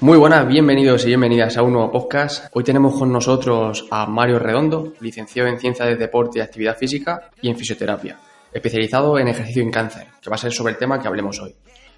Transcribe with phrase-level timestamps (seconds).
[0.00, 2.46] Muy buenas, bienvenidos y bienvenidas a un nuevo podcast.
[2.52, 7.30] Hoy tenemos con nosotros a Mario Redondo, licenciado en Ciencias de Deporte y Actividad Física
[7.40, 8.18] y en Fisioterapia,
[8.52, 11.54] especializado en ejercicio en cáncer, que va a ser sobre el tema que hablemos hoy.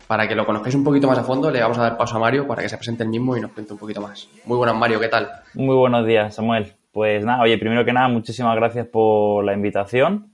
[0.07, 2.20] Para que lo conozcáis un poquito más a fondo, le vamos a dar paso a
[2.20, 4.29] Mario para que se presente el mismo y nos cuente un poquito más.
[4.44, 5.29] Muy buenas, Mario, ¿qué tal?
[5.54, 6.75] Muy buenos días, Samuel.
[6.93, 10.32] Pues nada, oye, primero que nada, muchísimas gracias por la invitación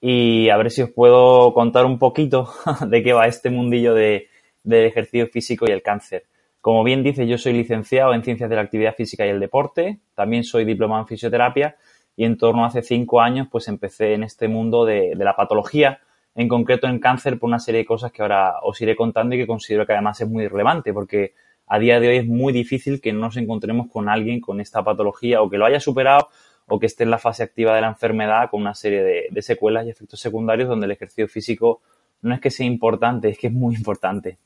[0.00, 2.48] y a ver si os puedo contar un poquito
[2.88, 4.28] de qué va este mundillo de,
[4.62, 6.24] del ejercicio físico y el cáncer.
[6.62, 10.00] Como bien dice, yo soy licenciado en Ciencias de la Actividad Física y el Deporte,
[10.14, 11.76] también soy diplomado en Fisioterapia
[12.16, 15.36] y en torno a hace cinco años pues empecé en este mundo de, de la
[15.36, 16.00] patología,
[16.34, 19.38] en concreto en cáncer por una serie de cosas que ahora os iré contando y
[19.38, 21.34] que considero que además es muy relevante porque
[21.66, 24.82] a día de hoy es muy difícil que no nos encontremos con alguien con esta
[24.82, 26.28] patología o que lo haya superado
[26.66, 29.42] o que esté en la fase activa de la enfermedad con una serie de, de
[29.42, 31.82] secuelas y efectos secundarios donde el ejercicio físico
[32.22, 34.38] no es que sea importante, es que es muy importante.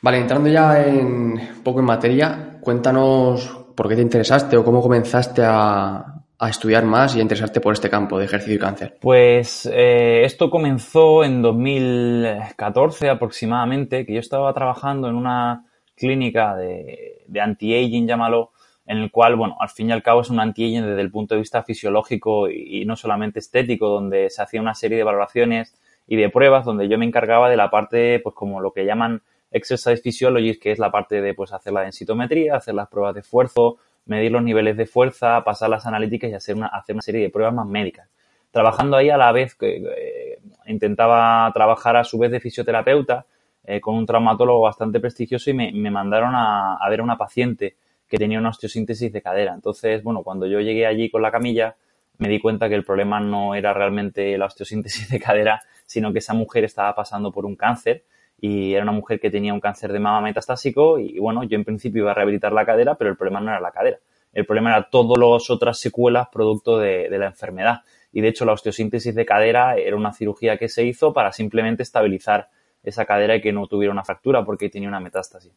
[0.00, 5.42] Vale, entrando ya en poco en materia, cuéntanos por qué te interesaste o cómo comenzaste
[5.44, 8.96] a, a estudiar más y interesarte por este campo de ejercicio y cáncer.
[9.00, 15.64] Pues eh, esto comenzó en 2014 aproximadamente, que yo estaba trabajando en una
[15.96, 18.52] clínica de, de anti-aging, llámalo,
[18.86, 21.34] en el cual, bueno, al fin y al cabo es un anti-aging desde el punto
[21.34, 25.74] de vista fisiológico y, y no solamente estético, donde se hacía una serie de valoraciones
[26.06, 29.22] y de pruebas, donde yo me encargaba de la parte, pues como lo que llaman
[29.50, 33.20] exercise physiology, que es la parte de pues hacer la densitometría, hacer las pruebas de
[33.20, 33.78] esfuerzo,
[34.08, 37.30] medir los niveles de fuerza, pasar las analíticas y hacer una, hacer una serie de
[37.30, 38.08] pruebas más médicas.
[38.50, 43.26] Trabajando ahí a la vez que eh, intentaba trabajar a su vez de fisioterapeuta
[43.64, 47.18] eh, con un traumatólogo bastante prestigioso y me, me mandaron a, a, ver a una
[47.18, 47.76] paciente
[48.08, 49.52] que tenía una osteosíntesis de cadera.
[49.54, 51.76] Entonces, bueno, cuando yo llegué allí con la camilla,
[52.16, 56.20] me di cuenta que el problema no era realmente la osteosíntesis de cadera, sino que
[56.20, 58.04] esa mujer estaba pasando por un cáncer
[58.40, 61.64] y era una mujer que tenía un cáncer de mama metastásico y bueno, yo en
[61.64, 63.98] principio iba a rehabilitar la cadera, pero el problema no era la cadera.
[64.32, 67.80] El problema era todas las otras secuelas producto de, de, la enfermedad.
[68.12, 71.82] Y de hecho la osteosíntesis de cadera era una cirugía que se hizo para simplemente
[71.82, 72.48] estabilizar
[72.82, 75.52] esa cadera y que no tuviera una fractura porque tenía una metástasis.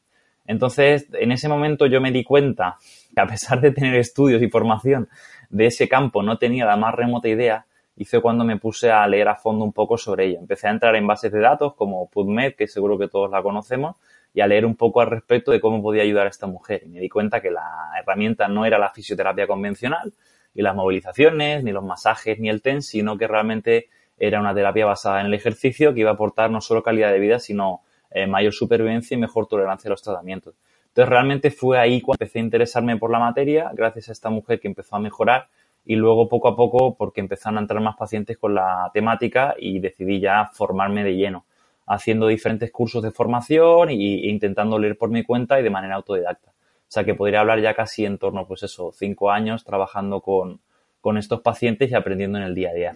[0.47, 2.77] Entonces, en ese momento yo me di cuenta
[3.13, 5.07] que a pesar de tener estudios y formación
[5.49, 7.65] de ese campo, no tenía la más remota idea
[8.05, 10.39] fue cuando me puse a leer a fondo un poco sobre ella.
[10.39, 13.95] Empecé a entrar en bases de datos como PubMed, que seguro que todos la conocemos,
[14.33, 16.83] y a leer un poco al respecto de cómo podía ayudar a esta mujer.
[16.85, 20.13] Y me di cuenta que la herramienta no era la fisioterapia convencional,
[20.53, 24.85] y las movilizaciones, ni los masajes, ni el TENS, sino que realmente era una terapia
[24.85, 27.81] basada en el ejercicio que iba a aportar no solo calidad de vida, sino
[28.11, 30.55] eh, mayor supervivencia y mejor tolerancia a los tratamientos.
[30.89, 34.59] Entonces realmente fue ahí cuando empecé a interesarme por la materia, gracias a esta mujer
[34.59, 35.47] que empezó a mejorar
[35.85, 39.79] y luego poco a poco porque empezaron a entrar más pacientes con la temática y
[39.79, 41.45] decidí ya formarme de lleno,
[41.87, 46.51] haciendo diferentes cursos de formación e intentando leer por mi cuenta y de manera autodidacta.
[46.51, 50.59] O sea que podría hablar ya casi en torno, pues eso, cinco años trabajando con,
[50.99, 52.95] con estos pacientes y aprendiendo en el día a día.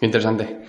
[0.00, 0.62] Interesante.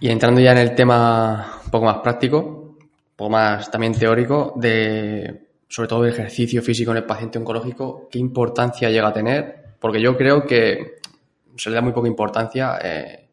[0.00, 4.52] Y entrando ya en el tema un poco más práctico, un poco más también teórico,
[4.56, 9.63] de sobre todo el ejercicio físico en el paciente oncológico, ¿qué importancia llega a tener
[9.84, 10.94] porque yo creo que
[11.58, 13.28] se le da muy poca importancia, eh,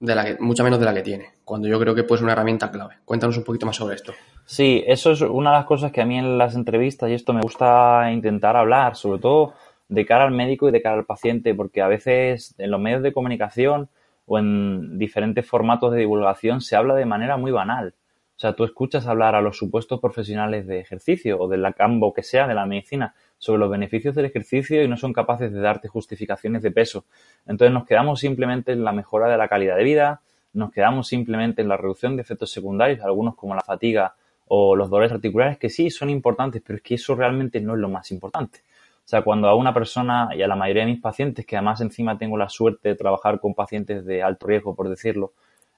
[0.00, 2.32] de la que, mucho menos de la que tiene, cuando yo creo que puede una
[2.32, 2.96] herramienta clave.
[3.04, 4.12] Cuéntanos un poquito más sobre esto.
[4.44, 7.32] Sí, eso es una de las cosas que a mí en las entrevistas y esto
[7.32, 9.54] me gusta intentar hablar, sobre todo
[9.86, 13.04] de cara al médico y de cara al paciente, porque a veces en los medios
[13.04, 13.90] de comunicación
[14.26, 17.94] o en diferentes formatos de divulgación se habla de manera muy banal.
[18.34, 22.24] O sea, tú escuchas hablar a los supuestos profesionales de ejercicio o del campo que
[22.24, 25.88] sea de la medicina sobre los beneficios del ejercicio y no son capaces de darte
[25.88, 27.06] justificaciones de peso.
[27.46, 30.20] Entonces nos quedamos simplemente en la mejora de la calidad de vida,
[30.52, 34.14] nos quedamos simplemente en la reducción de efectos secundarios, algunos como la fatiga
[34.46, 37.80] o los dolores articulares, que sí son importantes, pero es que eso realmente no es
[37.80, 38.60] lo más importante.
[39.04, 41.80] O sea, cuando a una persona y a la mayoría de mis pacientes, que además
[41.80, 45.32] encima tengo la suerte de trabajar con pacientes de alto riesgo, por decirlo,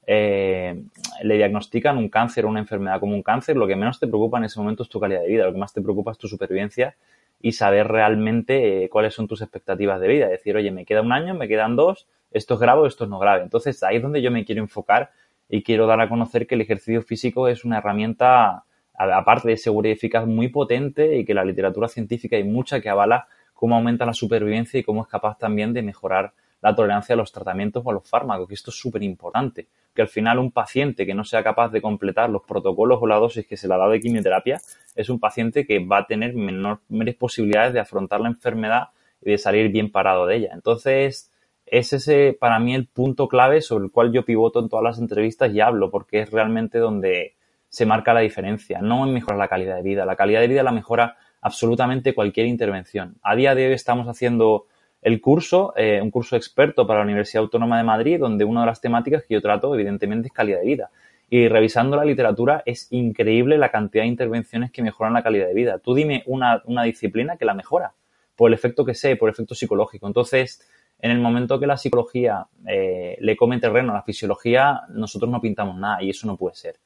[0.04, 0.82] eh,
[1.22, 4.38] le diagnostican un cáncer o una enfermedad como un cáncer, lo que menos te preocupa
[4.38, 6.26] en ese momento es tu calidad de vida, lo que más te preocupa es tu
[6.26, 6.96] supervivencia
[7.42, 10.28] y saber realmente eh, cuáles son tus expectativas de vida.
[10.28, 13.18] Decir, oye, me queda un año, me quedan dos, esto es grave esto es no
[13.18, 13.42] grave.
[13.42, 15.10] Entonces ahí es donde yo me quiero enfocar
[15.48, 19.88] y quiero dar a conocer que el ejercicio físico es una herramienta, aparte de segura
[19.88, 24.06] y eficaz, muy potente y que la literatura científica hay mucha que avala cómo aumenta
[24.06, 27.90] la supervivencia y cómo es capaz también de mejorar la tolerancia a los tratamientos o
[27.90, 31.24] a los fármacos, que esto es súper importante, que al final un paciente que no
[31.24, 34.00] sea capaz de completar los protocolos o la dosis que se le ha dado de
[34.00, 34.60] quimioterapia
[34.94, 38.88] es un paciente que va a tener menores posibilidades de afrontar la enfermedad
[39.20, 40.50] y de salir bien parado de ella.
[40.52, 41.32] Entonces,
[41.66, 44.98] es ese para mí el punto clave sobre el cual yo pivoto en todas las
[44.98, 47.34] entrevistas y hablo, porque es realmente donde
[47.68, 50.04] se marca la diferencia, no en mejorar la calidad de vida.
[50.04, 53.16] La calidad de vida la mejora absolutamente cualquier intervención.
[53.22, 54.66] A día de hoy estamos haciendo
[55.02, 58.66] el curso, eh, un curso experto para la Universidad Autónoma de Madrid, donde una de
[58.66, 60.90] las temáticas que yo trato, evidentemente, es calidad de vida.
[61.28, 65.54] Y revisando la literatura, es increíble la cantidad de intervenciones que mejoran la calidad de
[65.54, 65.78] vida.
[65.78, 67.94] Tú dime una, disciplina que la mejora,
[68.36, 70.06] por el efecto que sea, por el efecto psicológico.
[70.06, 70.68] Entonces,
[71.00, 75.40] en el momento que la psicología eh, le come terreno a la fisiología, nosotros no
[75.40, 76.76] pintamos nada y eso no puede ser.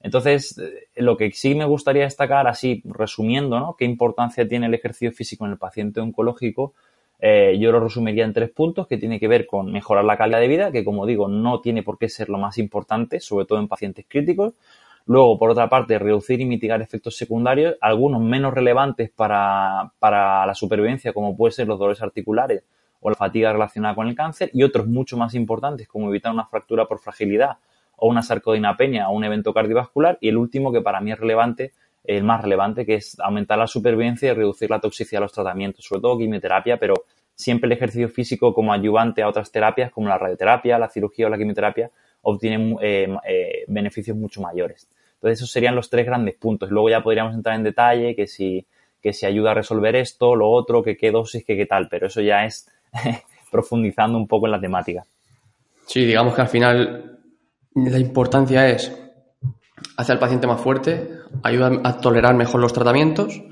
[0.00, 3.76] Entonces, eh, lo que sí me gustaría destacar, así resumiendo, ¿no?
[3.78, 6.74] ¿Qué importancia tiene el ejercicio físico en el paciente oncológico?
[7.24, 10.40] Eh, yo lo resumiría en tres puntos que tiene que ver con mejorar la calidad
[10.40, 13.60] de vida, que como digo, no tiene por qué ser lo más importante, sobre todo
[13.60, 14.54] en pacientes críticos.
[15.06, 20.54] Luego, por otra parte, reducir y mitigar efectos secundarios, algunos menos relevantes para, para la
[20.56, 22.64] supervivencia, como pueden ser los dolores articulares
[23.00, 26.46] o la fatiga relacionada con el cáncer, y otros mucho más importantes, como evitar una
[26.46, 27.58] fractura por fragilidad
[27.96, 30.18] o una sarcodinapenia o un evento cardiovascular.
[30.20, 31.72] Y el último, que para mí es relevante,
[32.04, 35.84] el más relevante, que es aumentar la supervivencia y reducir la toxicidad de los tratamientos,
[35.84, 37.04] sobre todo quimioterapia, pero
[37.34, 41.30] siempre el ejercicio físico como ayudante a otras terapias como la radioterapia, la cirugía o
[41.30, 41.90] la quimioterapia
[42.22, 44.88] obtienen eh, eh, beneficios mucho mayores.
[45.14, 46.70] Entonces esos serían los tres grandes puntos.
[46.70, 48.66] Luego ya podríamos entrar en detalle que si,
[49.00, 52.08] que si ayuda a resolver esto, lo otro, que qué dosis, que qué tal, pero
[52.08, 52.68] eso ya es
[53.50, 55.04] profundizando un poco en la temática.
[55.86, 57.18] Sí, digamos que al final
[57.74, 59.01] la importancia es
[59.96, 63.42] hacer al paciente más fuerte, ayuda a tolerar mejor los tratamientos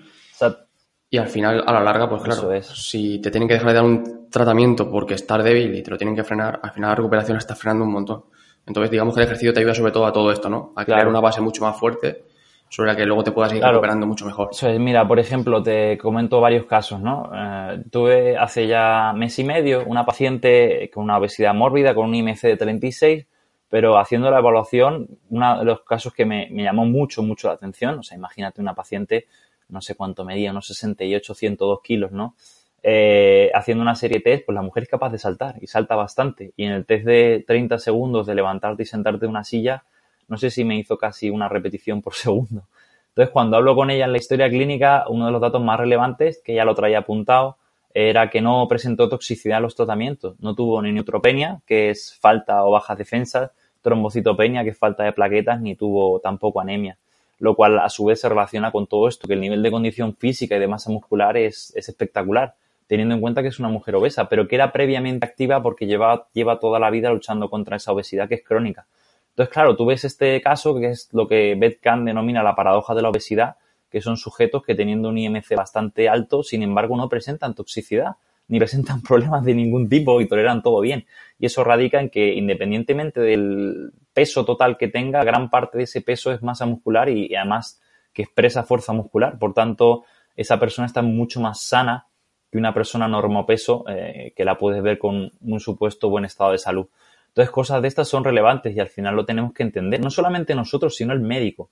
[1.13, 3.85] y al final, a la larga, pues claro, si te tienen que dejar de dar
[3.85, 7.37] un tratamiento porque estás débil y te lo tienen que frenar, al final la recuperación
[7.37, 8.25] está frenando un montón.
[8.65, 10.73] Entonces, digamos que el ejercicio te ayuda sobre todo a todo esto, ¿no?
[10.77, 12.27] A crear una base mucho más fuerte
[12.69, 14.51] sobre la que luego te puedas ir recuperando mucho mejor.
[14.79, 17.29] mira, por ejemplo, te comento varios casos, ¿no?
[17.35, 22.15] Eh, tuve hace ya mes y medio una paciente con una obesidad mórbida, con un
[22.15, 23.27] IMC de 36,
[23.71, 28.01] pero haciendo la evaluación, uno de los casos que me, llamó mucho, mucho la atención,
[28.01, 29.27] o sea, imagínate una paciente
[29.69, 32.35] no sé cuánto medía, unos 68, 102 kilos, ¿no?
[32.83, 35.95] Eh, haciendo una serie de test, pues la mujer es capaz de saltar y salta
[35.95, 36.53] bastante.
[36.57, 39.85] Y en el test de 30 segundos de levantarte y sentarte de una silla,
[40.27, 42.65] no sé si me hizo casi una repetición por segundo.
[43.11, 46.41] Entonces, cuando hablo con ella en la historia clínica, uno de los datos más relevantes,
[46.45, 47.59] que ya lo traía apuntado,
[47.93, 50.37] era que no presentó toxicidad a los tratamientos.
[50.41, 53.51] No tuvo ni neutropenia, que es falta o bajas defensas,
[53.83, 56.97] trombocitopenia, que es falta de plaquetas, ni tuvo tampoco anemia
[57.41, 60.15] lo cual a su vez se relaciona con todo esto, que el nivel de condición
[60.15, 62.55] física y de masa muscular es, espectacular,
[62.87, 66.29] teniendo en cuenta que es una mujer obesa, pero que era previamente activa porque lleva,
[66.35, 68.87] lleva toda la vida luchando contra esa obesidad que es crónica.
[69.31, 72.95] Entonces, claro, tú ves este caso, que es lo que Beth Kahn denomina la paradoja
[72.95, 73.57] de la obesidad,
[73.91, 78.17] que son sujetos que teniendo un IMC bastante alto, sin embargo, no presentan toxicidad
[78.51, 81.07] ni presentan problemas de ningún tipo y toleran todo bien.
[81.39, 86.03] Y eso radica en que independientemente del peso total que tenga, gran parte de ese
[86.03, 87.81] peso es masa muscular y, además
[88.13, 89.39] que expresa fuerza muscular.
[89.39, 90.05] Por tanto,
[90.37, 92.09] esa persona está mucho más sana
[92.51, 96.59] que una persona normopeso eh, que la puedes ver con un supuesto buen estado de
[96.59, 96.89] salud.
[97.29, 100.57] Entonces, cosas de estas son relevantes y al final lo tenemos que entender, no solamente
[100.57, 101.71] nosotros, sino el médico.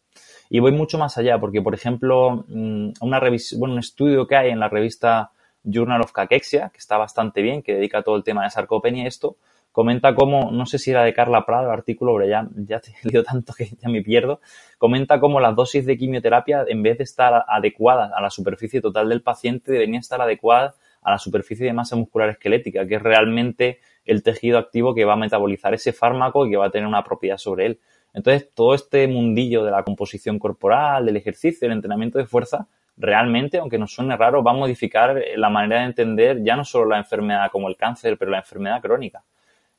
[0.48, 4.50] Y voy mucho más allá, porque, por ejemplo, mm, una bueno, un estudio que hay
[4.50, 5.32] en la revista
[5.64, 9.06] Journal of Cachexia, que está bastante bien, que dedica todo el tema de sarcopenia y
[9.06, 9.36] esto,
[9.72, 12.90] comenta cómo, no sé si era de Carla Prado el artículo, pero ya, ya te
[13.02, 14.40] he leído tanto que ya me pierdo,
[14.78, 19.08] comenta cómo las dosis de quimioterapia, en vez de estar adecuadas a la superficie total
[19.08, 23.78] del paciente, deberían estar adecuadas a la superficie de masa muscular esquelética, que es realmente
[24.04, 27.04] el tejido activo que va a metabolizar ese fármaco y que va a tener una
[27.04, 27.80] propiedad sobre él.
[28.14, 32.66] Entonces, todo este mundillo de la composición corporal, del ejercicio, del entrenamiento de fuerza,
[32.98, 36.86] realmente, aunque nos suene raro, va a modificar la manera de entender ya no solo
[36.86, 39.24] la enfermedad como el cáncer, pero la enfermedad crónica.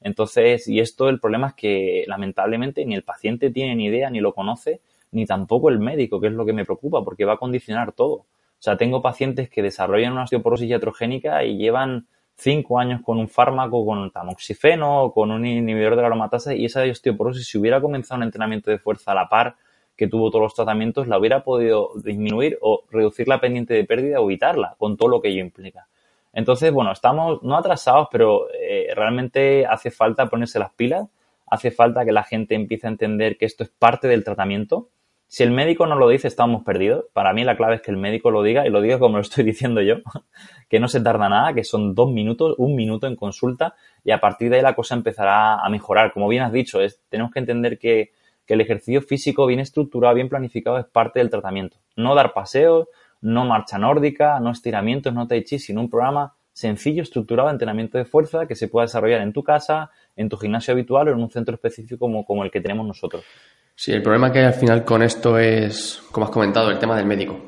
[0.01, 4.21] Entonces, y esto el problema es que lamentablemente ni el paciente tiene ni idea, ni
[4.21, 7.37] lo conoce, ni tampoco el médico, que es lo que me preocupa, porque va a
[7.37, 8.13] condicionar todo.
[8.13, 13.27] O sea, tengo pacientes que desarrollan una osteoporosis iatrogénica y llevan cinco años con un
[13.27, 18.17] fármaco, con tamoxifeno, con un inhibidor de la aromatasa, y esa osteoporosis, si hubiera comenzado
[18.19, 19.55] un entrenamiento de fuerza a la par
[19.99, 24.21] que tuvo todos los tratamientos, la hubiera podido disminuir o reducir la pendiente de pérdida
[24.21, 25.87] o evitarla, con todo lo que ello implica.
[26.31, 31.09] Entonces, bueno, estamos no atrasados, pero eh, realmente hace falta ponerse las pilas,
[31.47, 34.87] hace falta que la gente empiece a entender que esto es parte del tratamiento,
[35.31, 37.05] Si el médico no lo dice, estamos perdidos.
[37.13, 39.21] Para mí la clave es que el médico lo diga y lo diga como lo
[39.21, 39.95] estoy diciendo yo,
[40.69, 44.19] que no se tarda nada, que son dos minutos, un minuto en consulta y a
[44.19, 46.13] partir de ahí la cosa empezará a mejorar.
[46.13, 48.11] Como bien has dicho, es, tenemos que entender que,
[48.49, 51.77] que el ejercicio físico bien estructurado, bien planificado es parte del tratamiento.
[51.95, 52.87] No dar paseos,
[53.21, 57.99] no marcha nórdica, no estiramientos, no tai chi, sino un programa sencillo, estructurado de entrenamiento
[57.99, 61.19] de fuerza que se pueda desarrollar en tu casa, en tu gimnasio habitual o en
[61.19, 63.23] un centro específico como, como el que tenemos nosotros.
[63.75, 66.97] Sí, el problema que hay al final con esto es, como has comentado, el tema
[66.97, 67.39] del médico.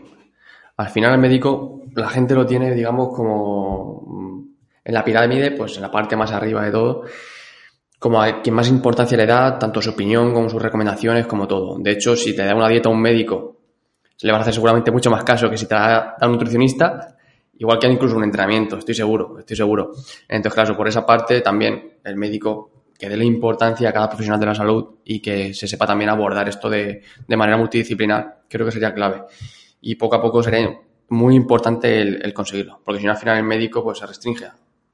[0.77, 4.49] Al final el médico, la gente lo tiene, digamos, como mm,
[4.85, 7.05] en la pirámide, pues en la parte más arriba de todo,
[8.01, 11.77] como a quien más importancia le da, tanto su opinión como sus recomendaciones, como todo.
[11.77, 13.57] De hecho, si te da una dieta a un médico,
[14.23, 17.15] le vas a hacer seguramente mucho más caso que si te da a un nutricionista,
[17.59, 19.91] igual que incluso un entrenamiento, estoy seguro, estoy seguro.
[20.27, 24.39] Entonces, claro, por esa parte también el médico que dé la importancia a cada profesional
[24.39, 28.65] de la salud y que se sepa también abordar esto de, de manera multidisciplinar, creo
[28.65, 29.25] que sería clave.
[29.81, 30.75] Y poco a poco sería
[31.09, 34.47] muy importante el, conseguirlo, porque si no al final el médico pues se restringe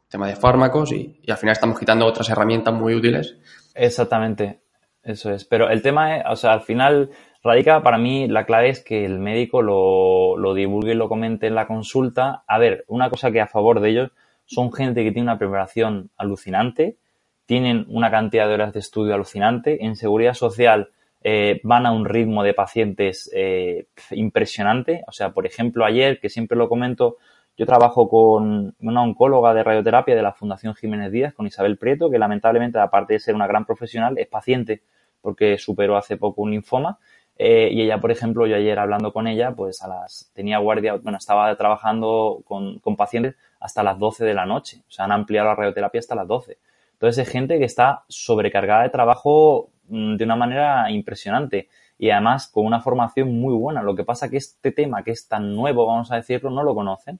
[0.09, 3.37] tema de fármacos y, al final estamos quitando otras herramientas muy útiles.
[3.75, 4.61] Exactamente,
[5.03, 5.45] eso es.
[5.45, 7.11] Pero el tema es, o sea, al final
[7.43, 11.47] radica para mí la clave es que el médico lo, lo divulgue y lo comente
[11.47, 12.43] en la consulta.
[12.47, 14.11] A ver, una cosa que a favor de ellos
[14.45, 16.97] son gente que tiene una preparación alucinante,
[17.45, 19.85] tienen una cantidad de horas de estudio alucinante.
[19.85, 20.89] En seguridad social
[21.21, 25.03] eh, van a un ritmo de pacientes eh, impresionante.
[25.07, 27.17] O sea, por ejemplo, ayer, que siempre lo comento,
[27.57, 32.11] yo trabajo con una oncóloga de radioterapia de la Fundación Jiménez Díaz, con Isabel Prieto,
[32.11, 34.83] que lamentablemente, aparte de ser una gran profesional, es paciente
[35.21, 36.99] porque superó hace poco un linfoma.
[37.35, 40.93] Eh, y ella, por ejemplo, yo ayer hablando con ella, pues a las, tenía guardia,
[40.95, 44.83] bueno, estaba trabajando con, pacientes hasta las 12 de la noche.
[44.87, 46.59] O sea, han ampliado la radioterapia hasta las 12.
[46.93, 52.47] Entonces, es gente que está sobrecargada de trabajo mm, de una manera impresionante y además
[52.47, 53.81] con una formación muy buena.
[53.81, 56.75] Lo que pasa que este tema, que es tan nuevo, vamos a decirlo, no lo
[56.75, 57.19] conocen.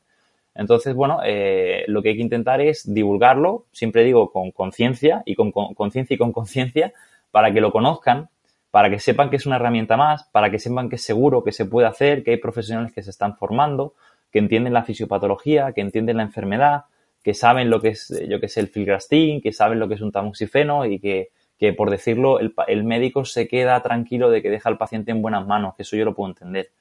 [0.58, 5.36] Entonces, bueno, eh, lo que hay que intentar es divulgarlo, siempre digo, con conciencia y
[5.36, 6.94] con conciencia y con conciencia,
[7.30, 8.30] para que lo conozcan,
[8.72, 11.52] para que sepan que es una herramienta más, para que sepan que es seguro, que
[11.52, 13.94] se puede hacer, que hay profesionales que se están formando,
[14.32, 16.86] que entienden la fisiopatología, que entienden la enfermedad,
[17.24, 20.02] que saben lo que es, yo que sé, el filgrastim, que saben lo que es
[20.02, 24.50] un tamoxifeno y que, que por decirlo, el, el, médico se queda tranquilo de que
[24.50, 26.72] deja al paciente en buenas manos, que eso yo lo puedo entender.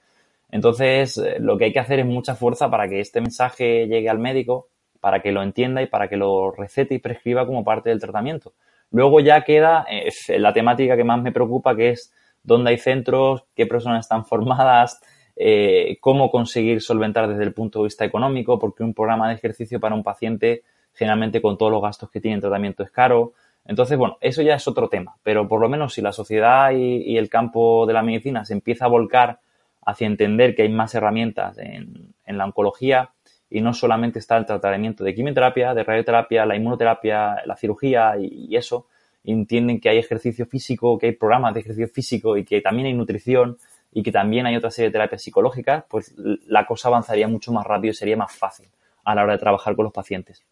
[0.50, 4.08] Entonces, eh, lo que hay que hacer es mucha fuerza para que este mensaje llegue
[4.08, 4.68] al médico,
[5.00, 8.54] para que lo entienda y para que lo recete y prescriba como parte del tratamiento.
[8.90, 12.12] Luego ya queda eh, la temática que más me preocupa, que es
[12.42, 15.00] dónde hay centros, qué personas están formadas,
[15.34, 19.80] eh, cómo conseguir solventar desde el punto de vista económico, porque un programa de ejercicio
[19.80, 20.62] para un paciente,
[20.94, 23.32] generalmente con todos los gastos que tiene en tratamiento, es caro.
[23.66, 27.02] Entonces, bueno, eso ya es otro tema, pero por lo menos si la sociedad y,
[27.02, 29.40] y el campo de la medicina se empieza a volcar
[29.86, 33.10] hacia entender que hay más herramientas en, en la oncología
[33.48, 38.48] y no solamente está el tratamiento de quimioterapia, de radioterapia, la inmunoterapia, la cirugía y,
[38.50, 38.88] y eso,
[39.24, 42.94] entienden que hay ejercicio físico, que hay programas de ejercicio físico y que también hay
[42.94, 43.58] nutrición
[43.92, 47.64] y que también hay otra serie de terapias psicológicas, pues la cosa avanzaría mucho más
[47.64, 48.66] rápido y sería más fácil
[49.04, 50.44] a la hora de trabajar con los pacientes.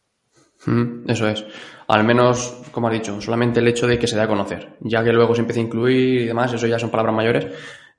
[0.66, 1.44] Mm, eso es.
[1.88, 4.76] Al menos, como has dicho, solamente el hecho de que se dé a conocer.
[4.80, 7.46] Ya que luego se empiece a incluir y demás, eso ya son palabras mayores,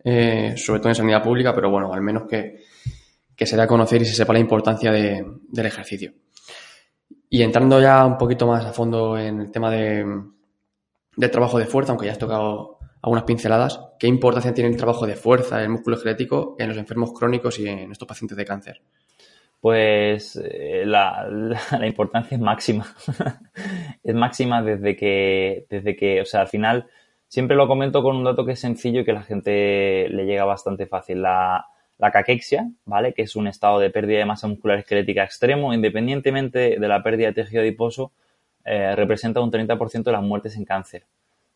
[0.06, 2.62] eh, sobre todo en sanidad pública, pero bueno, al menos que,
[3.36, 6.14] que se dé a conocer y se sepa la importancia de, del ejercicio.
[7.28, 10.06] Y entrando ya un poquito más a fondo en el tema de,
[11.18, 13.80] del trabajo de fuerza, aunque ya has tocado algunas pinceladas.
[14.00, 17.68] ¿Qué importancia tiene el trabajo de fuerza, el músculo esquelético en los enfermos crónicos y
[17.68, 18.82] en estos pacientes de cáncer?
[19.60, 22.86] Pues eh, la, la, la, importancia es máxima.
[24.04, 26.88] es máxima desde que, desde que, o sea, al final,
[27.28, 30.46] siempre lo comento con un dato que es sencillo y que la gente le llega
[30.46, 31.22] bastante fácil.
[31.22, 31.68] La,
[31.98, 33.14] la caquexia, ¿vale?
[33.14, 37.28] Que es un estado de pérdida de masa muscular esquelética extremo, independientemente de la pérdida
[37.28, 38.12] de tejido adiposo,
[38.66, 41.06] eh, representa un 30% de las muertes en cáncer.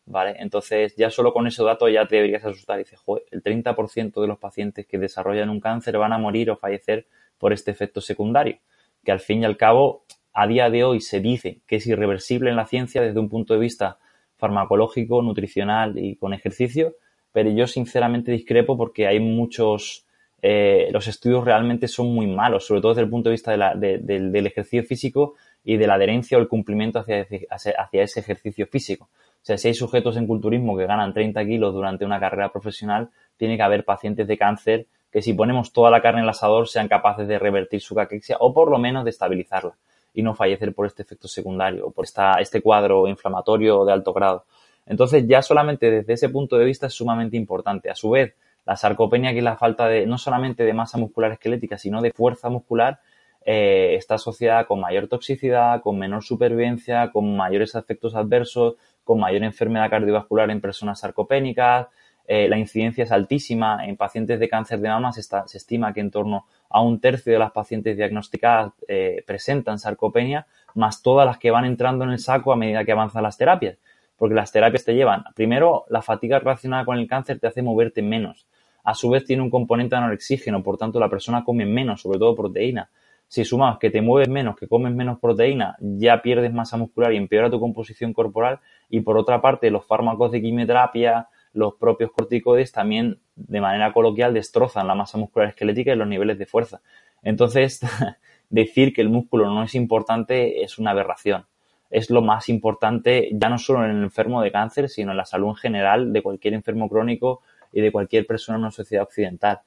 [0.06, 0.36] ¿vale?
[0.38, 4.20] Entonces, ya solo con ese dato ya te deberías asustar y dices, joder, el 30%
[4.20, 7.06] de los pacientes que desarrollan un cáncer van a morir o fallecer
[7.38, 8.58] por este efecto secundario,
[9.04, 12.50] que al fin y al cabo, a día de hoy se dice que es irreversible
[12.50, 13.98] en la ciencia desde un punto de vista
[14.40, 16.94] farmacológico, nutricional y con ejercicio,
[17.32, 20.06] pero yo sinceramente discrepo porque hay muchos,
[20.42, 23.56] eh, los estudios realmente son muy malos, sobre todo desde el punto de vista de
[23.56, 28.02] la, de, de, del ejercicio físico y de la adherencia o el cumplimiento hacia, hacia
[28.02, 29.08] ese ejercicio físico.
[29.42, 33.10] O sea, si hay sujetos en culturismo que ganan 30 kilos durante una carrera profesional,
[33.36, 36.68] tiene que haber pacientes de cáncer que si ponemos toda la carne en el asador
[36.68, 39.74] sean capaces de revertir su caquexia o por lo menos de estabilizarla
[40.14, 44.44] y no fallecer por este efecto secundario por esta, este cuadro inflamatorio de alto grado.
[44.86, 47.90] Entonces ya solamente desde ese punto de vista es sumamente importante.
[47.90, 48.34] A su vez,
[48.66, 52.12] La sarcopenia, que es la falta de, no solamente de masa muscular esquelética, sino de
[52.12, 53.00] fuerza muscular,
[53.44, 59.42] eh, está asociada con mayor toxicidad, con menor supervivencia, con mayores efectos adversos, con mayor
[59.44, 61.88] enfermedad cardiovascular en personas sarcopénicas.
[62.26, 63.84] Eh, la incidencia es altísima.
[63.86, 67.32] En pacientes de cáncer de mama se, se, estima que en torno a un tercio
[67.32, 72.20] de las pacientes diagnosticadas eh, presentan sarcopenia, más todas las que van entrando en el
[72.20, 73.76] saco a medida que avanzan las terapias.
[74.16, 78.02] Porque las terapias te llevan, primero, la fatiga relacionada con el cáncer te hace moverte
[78.02, 78.46] menos.
[78.84, 82.34] A su vez tiene un componente anorexígeno, por tanto la persona come menos, sobre todo
[82.36, 82.88] proteína.
[83.26, 87.16] Si sumas que te mueves menos, que comes menos proteína, ya pierdes masa muscular y
[87.16, 88.60] empeora tu composición corporal.
[88.88, 94.34] Y por otra parte, los fármacos de quimioterapia, los propios corticoides también de manera coloquial
[94.34, 96.80] destrozan la masa muscular esquelética y los niveles de fuerza.
[97.22, 97.80] Entonces,
[98.50, 101.46] decir que el músculo no es importante es una aberración.
[101.90, 105.24] Es lo más importante ya no solo en el enfermo de cáncer, sino en la
[105.24, 107.42] salud en general de cualquier enfermo crónico
[107.72, 109.60] y de cualquier persona en una sociedad occidental.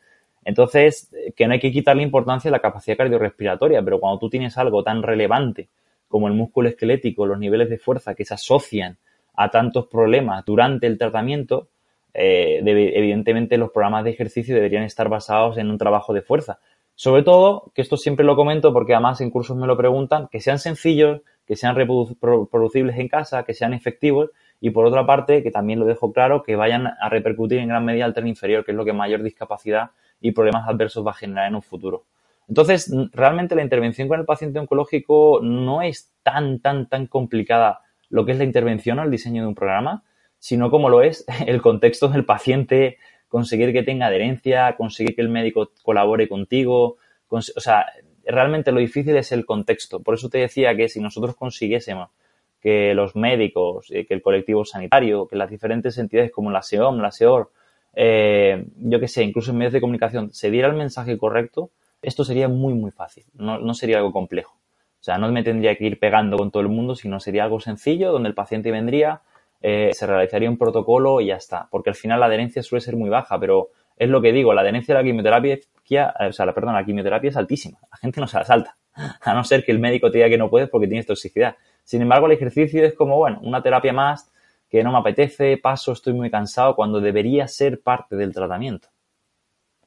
[0.46, 4.58] Entonces, que no hay que quitarle importancia a la capacidad cardiorrespiratoria, pero cuando tú tienes
[4.58, 5.70] algo tan relevante
[6.08, 8.98] como el músculo esquelético, los niveles de fuerza que se asocian
[9.36, 11.70] a tantos problemas durante el tratamiento,
[12.14, 16.60] eh, evidentemente los programas de ejercicio deberían estar basados en un trabajo de fuerza.
[16.96, 20.40] Sobre todo, que esto siempre lo comento porque además en cursos me lo preguntan, que
[20.40, 24.30] sean sencillos, que sean reproducibles en casa, que sean efectivos
[24.62, 27.84] y por otra parte, que también lo dejo claro, que vayan a repercutir en gran
[27.84, 29.92] medida al tren inferior, que es lo que mayor discapacidad
[30.22, 32.06] y problemas adversos va a generar en un futuro.
[32.48, 38.26] Entonces, realmente la intervención con el paciente oncológico no es tan, tan, tan complicada lo
[38.26, 40.04] que es la intervención o el diseño de un programa,
[40.44, 42.98] sino como lo es el contexto del paciente,
[43.30, 46.98] conseguir que tenga adherencia, conseguir que el médico colabore contigo.
[47.30, 47.86] o sea,
[48.26, 50.02] realmente lo difícil es el contexto.
[50.02, 52.10] Por eso te decía que si nosotros consiguiésemos
[52.60, 57.00] que los médicos, eh, que el colectivo sanitario, que las diferentes entidades como la SEOM,
[57.00, 57.50] la SEOR,
[57.96, 61.70] eh, yo que sé, incluso en medios de comunicación, se diera el mensaje correcto,
[62.02, 63.24] esto sería muy, muy fácil.
[63.34, 64.58] No, no sería algo complejo.
[65.00, 67.62] O sea, no me tendría que ir pegando con todo el mundo, sino sería algo
[67.62, 69.22] sencillo donde el paciente vendría,
[69.64, 71.68] eh, se realizaría un protocolo y ya está.
[71.72, 74.62] Porque al final la adherencia suele ser muy baja, pero es lo que digo, la
[74.62, 75.60] adherencia a la quimioterapia,
[76.30, 77.80] o sea, la, perdón, la quimioterapia es altísima.
[77.90, 78.78] La gente no se la salta.
[79.22, 81.56] A no ser que el médico te diga que no puedes porque tienes toxicidad.
[81.84, 84.32] Sin embargo, el ejercicio es como, bueno, una terapia más
[84.70, 88.90] que no me apetece, paso, estoy muy cansado, cuando debería ser parte del tratamiento.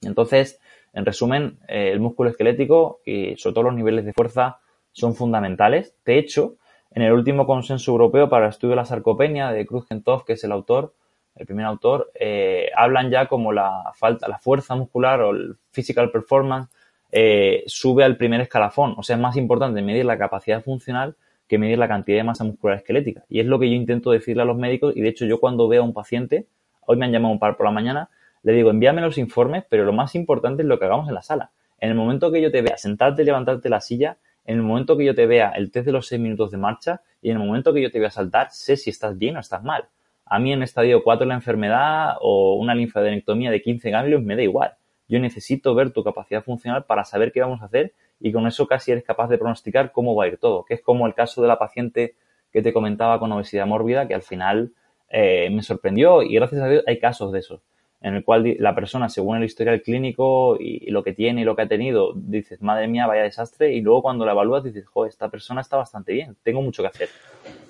[0.01, 0.61] Entonces,
[0.93, 4.61] en resumen, eh, el músculo esquelético y sobre todo los niveles de fuerza
[4.93, 5.95] son fundamentales.
[6.05, 6.57] De hecho,
[6.97, 10.33] en el último consenso europeo para el estudio de la sarcopenia de Cruz Gentov, que
[10.33, 10.95] es el autor,
[11.35, 16.11] el primer autor, eh, hablan ya como la falta, la fuerza muscular o el physical
[16.11, 16.71] performance
[17.13, 18.95] eh, sube al primer escalafón.
[18.97, 22.45] O sea, es más importante medir la capacidad funcional que medir la cantidad de masa
[22.45, 23.25] muscular esquelética.
[23.29, 25.69] Y es lo que yo intento decirle a los médicos y de hecho yo cuando
[25.69, 26.47] veo a un paciente,
[26.87, 28.09] hoy me han llamado un par por la mañana,
[28.43, 31.23] le digo envíame los informes, pero lo más importante es lo que hagamos en la
[31.23, 31.51] sala.
[31.79, 34.97] En el momento que yo te vea sentarte y levantarte la silla, en el momento
[34.97, 37.47] que yo te vea el test de los 6 minutos de marcha y en el
[37.47, 39.89] momento que yo te vea saltar, sé si estás bien o estás mal.
[40.25, 44.43] A mí en estadio 4 la enfermedad o una linfadenectomía de 15 ganglios me da
[44.43, 44.75] igual.
[45.09, 48.67] Yo necesito ver tu capacidad funcional para saber qué vamos a hacer y con eso
[48.67, 51.43] casi eres capaz de pronosticar cómo va a ir todo, que es como el caso
[51.43, 52.15] de la paciente
[52.53, 54.73] que te comentaba con obesidad mórbida, que al final
[55.11, 57.61] eh, me sorprendió y gracias a Dios hay casos de esos
[58.07, 61.57] en el cual la persona, según el historial clínico y, lo que tiene y lo
[61.57, 65.11] que ha tenido, dices, madre mía, vaya desastre, y luego cuando la evalúas dices, joder,
[65.11, 67.09] esta persona está bastante bien, tengo mucho que hacer.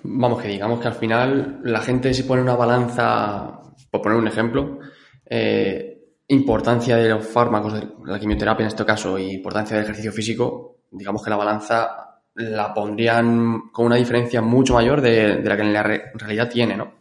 [0.03, 4.29] Vamos, que digamos que al final la gente si pone una balanza, por poner un
[4.29, 4.79] ejemplo,
[5.25, 10.13] eh, importancia de los fármacos, de la quimioterapia en este caso, y importancia del ejercicio
[10.13, 15.57] físico, digamos que la balanza la pondrían con una diferencia mucho mayor de, de la
[15.57, 16.93] que en la realidad tiene, ¿no?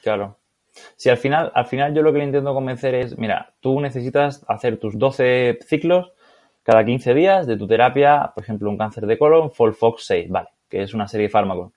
[0.00, 0.38] Claro.
[0.96, 4.44] Si al final, al final yo lo que le intento convencer es, mira, tú necesitas
[4.48, 6.12] hacer tus 12 ciclos
[6.62, 10.48] cada 15 días de tu terapia, por ejemplo, un cáncer de colon, Folfox 6, vale,
[10.68, 11.72] que es una serie de fármacos.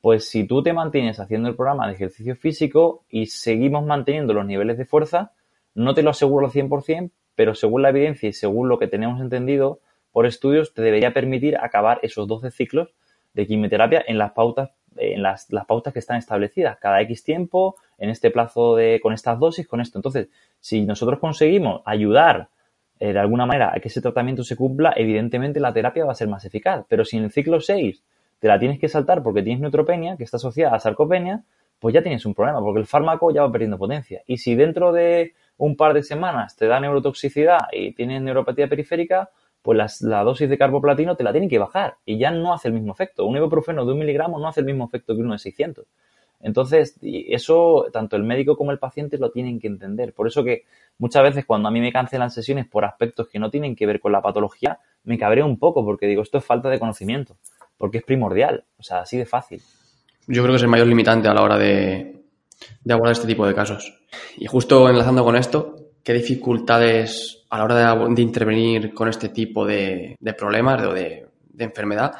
[0.00, 4.46] Pues si tú te mantienes haciendo el programa de ejercicio físico y seguimos manteniendo los
[4.46, 5.32] niveles de fuerza,
[5.74, 9.20] no te lo aseguro al 100%, pero según la evidencia y según lo que tenemos
[9.20, 9.80] entendido
[10.12, 12.94] por estudios, te debería permitir acabar esos 12 ciclos
[13.34, 17.76] de quimioterapia en las pautas, en las, las pautas que están establecidas, cada X tiempo,
[17.98, 19.98] en este plazo de, con estas dosis, con esto.
[19.98, 20.28] Entonces,
[20.60, 22.48] si nosotros conseguimos ayudar
[23.00, 26.16] eh, de alguna manera a que ese tratamiento se cumpla, evidentemente la terapia va a
[26.16, 26.84] ser más eficaz.
[26.88, 28.02] Pero si en el ciclo 6
[28.38, 31.42] te la tienes que saltar porque tienes neutropenia, que está asociada a sarcopenia,
[31.78, 34.22] pues ya tienes un problema, porque el fármaco ya va perdiendo potencia.
[34.26, 39.30] Y si dentro de un par de semanas te da neurotoxicidad y tienes neuropatía periférica,
[39.62, 42.74] pues la dosis de carboplatino te la tiene que bajar y ya no hace el
[42.74, 43.26] mismo efecto.
[43.26, 45.86] Un ibuprofeno de un miligramo no hace el mismo efecto que uno de 600.
[46.40, 50.12] Entonces, eso tanto el médico como el paciente lo tienen que entender.
[50.12, 50.64] Por eso que
[50.98, 54.00] muchas veces cuando a mí me cancelan sesiones por aspectos que no tienen que ver
[54.00, 57.36] con la patología, me cabreo un poco porque digo, esto es falta de conocimiento,
[57.76, 59.62] porque es primordial, o sea, así de fácil.
[60.26, 62.22] Yo creo que es el mayor limitante a la hora de,
[62.88, 63.98] abordar este tipo de casos.
[64.36, 65.74] Y justo enlazando con esto,
[66.04, 71.64] ¿qué dificultades a la hora de, intervenir con este tipo de, problemas o de, de
[71.64, 72.12] enfermedad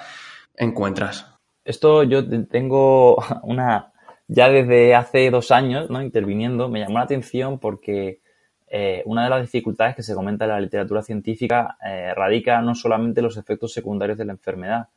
[0.57, 1.27] encuentras?
[1.65, 3.93] Esto yo tengo una,
[4.29, 6.03] ya desde hace dos años, ¿no?
[6.03, 8.21] Interviniendo, me llamó la atención porque
[8.69, 12.75] eh, una de las dificultades que se comenta en la literatura científica eh, radica no
[12.75, 14.89] solamente en los efectos secundarios de la enfermedad,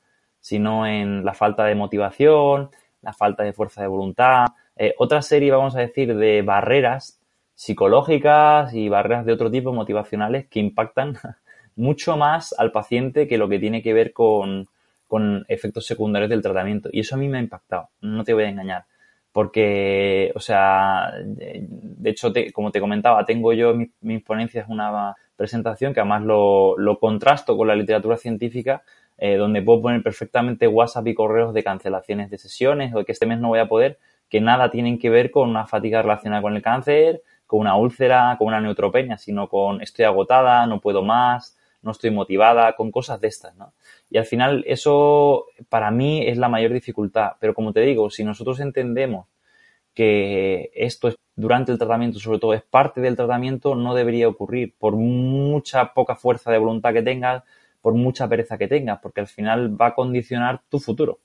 [0.41, 2.70] sino en la falta de motivación,
[3.02, 7.22] la falta de fuerza de voluntad, eh, otra serie, vamos a decir, de barreras
[7.56, 11.15] psicológicas y barreras de otro tipo motivacionales que impactan
[11.78, 14.67] mucho más al paciente que lo que tiene que ver con,
[15.08, 16.89] con efectos secundarios del tratamiento.
[16.91, 18.86] Y eso a mí me ha impactado, no te voy a engañar
[19.32, 25.94] porque, o sea, de hecho, como te comentaba, tengo yo mis, mis ponencias una presentación
[25.94, 28.84] que además lo, lo contrasto con la literatura científica,
[29.17, 33.26] eh, donde puedo poner perfectamente WhatsApp y correos de cancelaciones de sesiones o que este
[33.26, 36.56] mes no voy a poder, que nada tienen que ver con una fatiga relacionada con
[36.56, 41.58] el cáncer, con una úlcera, con una neutropenia, sino con estoy agotada, no puedo más,
[41.82, 43.74] no estoy motivada, con cosas de estas, ¿no?
[44.12, 47.32] Y al final eso para mí es la mayor dificultad.
[47.39, 49.28] Pero como te digo, si nosotros entendemos
[49.93, 54.76] que esto es durante el tratamiento, sobre todo es parte del tratamiento, no debería ocurrir
[54.78, 57.43] por mucha poca fuerza de voluntad que tengas,
[57.82, 61.19] por mucha pereza que tengas, porque al final va a condicionar tu futuro.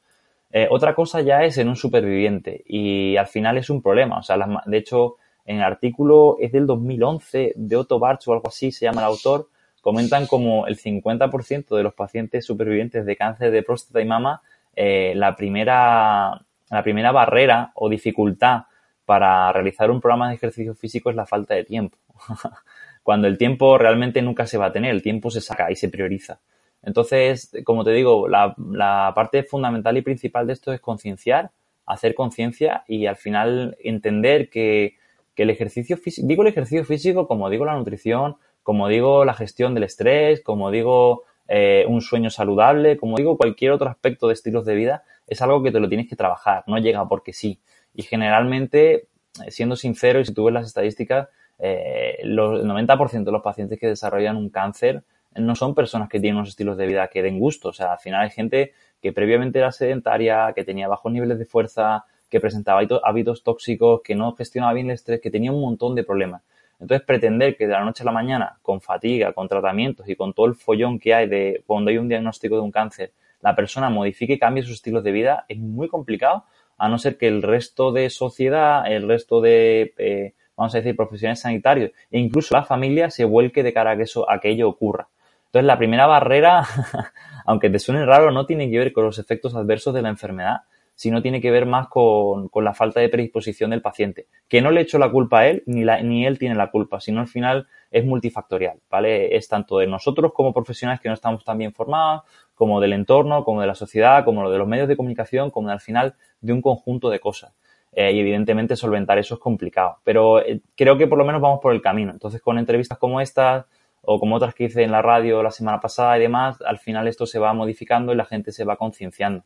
[0.53, 4.19] Eh, otra cosa ya es en un superviviente y al final es un problema.
[4.19, 8.47] O sea, de hecho, en el artículo es del 2011 de Otto Barch o algo
[8.47, 9.49] así, se llama el autor,
[9.87, 14.43] comentan como el 50% de los pacientes supervivientes de cáncer de próstata y mama,
[14.75, 18.63] eh, la, primera, la primera barrera o dificultad
[19.05, 21.99] para realizar un programa de ejercicio físico es la falta de tiempo.
[23.05, 25.89] Cuando el tiempo realmente nunca se va a tener, el tiempo se saca y se
[25.89, 26.41] prioriza.
[26.83, 31.53] Entonces, como te digo, la, la parte fundamental y principal de esto es concienciar,
[31.87, 34.97] hacer conciencia y al final entender que,
[35.37, 38.35] que el ejercicio físico, digo el ejercicio físico como digo la nutrición,
[38.67, 43.71] como digo, la gestión del estrés, como digo, eh, un sueño saludable, como digo, cualquier
[43.71, 46.77] otro aspecto de estilos de vida, es algo que te lo tienes que trabajar, no
[46.79, 47.61] llega porque sí.
[47.95, 49.07] Y generalmente,
[49.47, 51.29] eh, siendo sincero, y si tú ves las estadísticas,
[51.61, 55.05] eh, el 90% de los pacientes que desarrollan un cáncer
[55.37, 57.69] no son personas que tienen unos estilos de vida que den gusto.
[57.69, 61.45] O sea, al final hay gente que previamente era sedentaria, que tenía bajos niveles de
[61.45, 65.95] fuerza, que presentaba hábitos tóxicos, que no gestionaba bien el estrés, que tenía un montón
[65.95, 66.43] de problemas.
[66.79, 70.35] Entonces, pretender que de la noche a la mañana, con fatiga, con tratamientos y con
[70.35, 73.89] todo el follón que hay de cuando hay un diagnóstico de un cáncer, la persona
[73.91, 76.45] modifique y cambie sus estilos de vida, es muy complicado,
[76.79, 80.95] a no ser que el resto de sociedad, el resto de, eh, vamos a decir,
[80.95, 84.63] profesionales sanitarios e incluso la familia se vuelque de cara a que eso, a que
[84.65, 85.09] ocurra.
[85.47, 86.67] Entonces, la primera barrera,
[87.47, 90.63] aunque te suene raro, no tiene que ver con los efectos adversos de la enfermedad,
[90.97, 94.27] sino tiene que ver más con, la falta de predisposición del paciente.
[94.49, 97.21] Que no le echo la culpa a él, ni, ni él tiene la culpa, sino
[97.21, 99.37] al final es multifactorial, ¿vale?
[99.37, 102.23] Es tanto de nosotros como profesionales que no estamos tan bien formados,
[102.55, 105.81] como del entorno, como de la sociedad, como de los medios de comunicación, como al
[105.81, 107.55] final de un conjunto de cosas.
[107.93, 109.99] Eh, y evidentemente solventar eso es complicado.
[110.03, 112.11] Pero eh, creo que por lo menos vamos por el camino.
[112.11, 113.67] Entonces, con entrevistas como estas
[114.03, 117.09] o como otras que hice en la radio la semana pasada y demás, al final
[117.09, 119.45] esto se va modificando y la gente se va concienciando.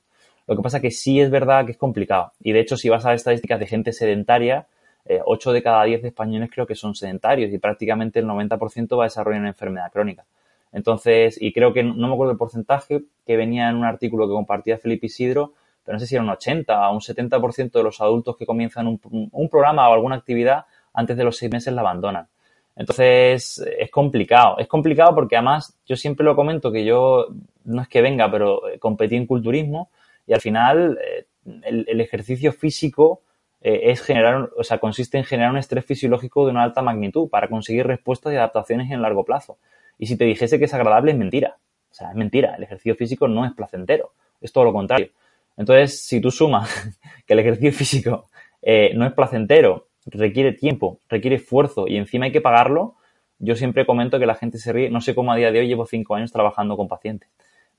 [0.50, 2.32] Lo que pasa que sí es verdad que es complicado.
[2.40, 4.66] Y de hecho, si vas a estadísticas de gente sedentaria,
[5.04, 9.04] eh, 8 de cada 10 españoles creo que son sedentarios y prácticamente el 90% va
[9.04, 10.24] a desarrollar una enfermedad crónica.
[10.72, 14.32] Entonces, y creo que no me acuerdo el porcentaje que venía en un artículo que
[14.32, 15.52] compartía Felipe Isidro,
[15.84, 18.88] pero no sé si era un 80 o un 70% de los adultos que comienzan
[18.88, 22.26] un, un, programa o alguna actividad antes de los seis meses la abandonan.
[22.74, 24.58] Entonces, es complicado.
[24.58, 27.28] Es complicado porque además yo siempre lo comento que yo,
[27.66, 29.90] no es que venga, pero eh, competí en culturismo
[30.30, 31.26] y al final, eh,
[31.64, 33.22] el, ejercicio físico
[33.60, 37.28] eh, es generar, o sea, consiste en generar un estrés fisiológico de una alta magnitud
[37.28, 39.58] para conseguir respuestas y adaptaciones en largo plazo.
[39.98, 41.56] Y si te dijese que es agradable, es mentira.
[41.90, 42.54] O sea, es mentira.
[42.54, 44.12] El ejercicio físico no es placentero.
[44.40, 45.08] Es todo lo contrario.
[45.56, 46.70] Entonces, si tú sumas
[47.26, 48.30] que el ejercicio físico
[48.62, 52.94] eh, no es placentero, requiere tiempo, requiere esfuerzo y encima hay que pagarlo,
[53.40, 54.90] yo siempre comento que la gente se ríe.
[54.90, 57.28] No sé cómo a día de hoy llevo cinco años trabajando con pacientes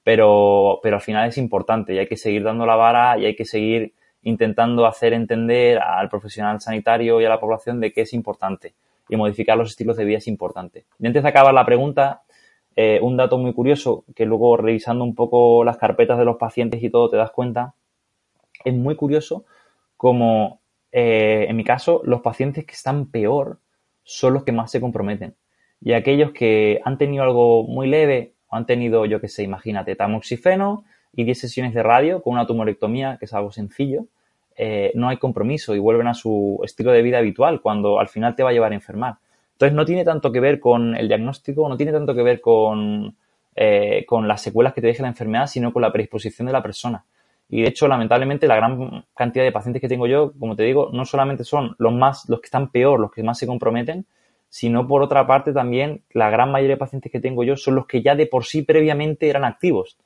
[0.04, 3.36] pero, pero al final es importante y hay que seguir dando la vara y hay
[3.36, 8.14] que seguir intentando hacer entender al profesional sanitario y a la población de que es
[8.14, 8.74] importante
[9.10, 10.86] y modificar los estilos de vida es importante.
[11.00, 12.22] Y antes de acabar la pregunta,
[12.76, 16.82] eh, un dato muy curioso que luego revisando un poco las carpetas de los pacientes
[16.82, 17.74] y todo te das cuenta,
[18.64, 19.46] es muy curioso
[19.98, 20.62] como
[20.92, 23.60] eh, en mi caso, los pacientes que están peor
[24.04, 25.36] son los que más se comprometen.
[25.80, 30.84] Y aquellos que han tenido algo muy leve han tenido, yo qué sé, imagínate, tamoxifeno
[31.14, 34.06] y 10 sesiones de radio con una tumorectomía, que es algo sencillo,
[34.56, 38.36] eh, no hay compromiso y vuelven a su estilo de vida habitual cuando al final
[38.36, 39.16] te va a llevar a enfermar.
[39.54, 43.16] Entonces no tiene tanto que ver con el diagnóstico, no tiene tanto que ver con,
[43.56, 46.64] eh, con las secuelas que te deje la enfermedad, sino con la predisposición de la
[46.64, 47.04] persona.
[47.50, 50.90] Y de hecho, lamentablemente, la gran cantidad de pacientes que tengo yo, como te digo,
[50.94, 54.06] no solamente son los más, los que están peor, los que más se comprometen,
[54.52, 57.88] sino por otra parte también la gran mayoría de pacientes que tengo yo son los
[57.88, 59.98] que ya de por sí previamente eran activos.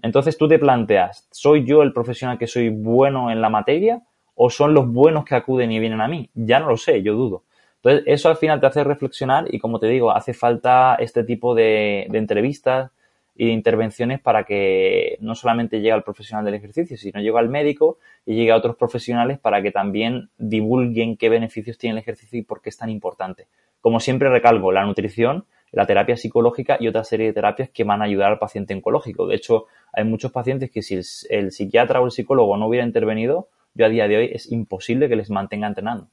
[0.00, 4.02] Entonces tú te planteas, ¿soy yo el profesional que soy bueno en la materia
[4.36, 6.30] o son los buenos que acuden y vienen a mí?
[6.34, 7.42] Ya no lo sé, yo dudo.
[7.82, 11.56] Entonces eso al final te hace reflexionar y como te digo, hace falta este tipo
[11.56, 12.92] de, de entrevistas,
[13.40, 17.98] y intervenciones para que no solamente llegue al profesional del ejercicio, sino llegue al médico
[18.26, 22.42] y llegue a otros profesionales para que también divulguen qué beneficios tiene el ejercicio y
[22.42, 23.46] por qué es tan importante.
[23.80, 28.02] Como siempre recalco, la nutrición, la terapia psicológica y otra serie de terapias que van
[28.02, 29.26] a ayudar al paciente oncológico.
[29.26, 33.48] De hecho, hay muchos pacientes que si el, psiquiatra o el psicólogo no hubiera intervenido,
[33.74, 36.04] yo a día de hoy es imposible que les mantenga entrenando.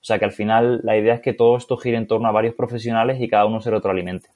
[0.00, 2.32] O sea que al final la idea es que todo esto gire en torno a
[2.32, 4.28] varios profesionales y cada uno se retroalimente.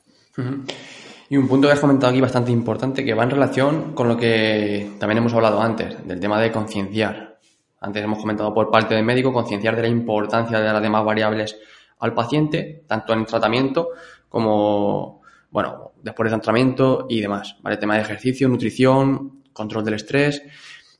[1.28, 4.16] Y un punto que has comentado aquí bastante importante que va en relación con lo
[4.16, 7.38] que también hemos hablado antes, del tema de concienciar.
[7.80, 11.58] Antes hemos comentado por parte del médico concienciar de la importancia de las demás variables
[12.02, 13.90] al paciente, tanto en el tratamiento
[14.28, 17.76] como, bueno, después del tratamiento y demás, ¿vale?
[17.76, 20.42] Tema de ejercicio, nutrición, control del estrés,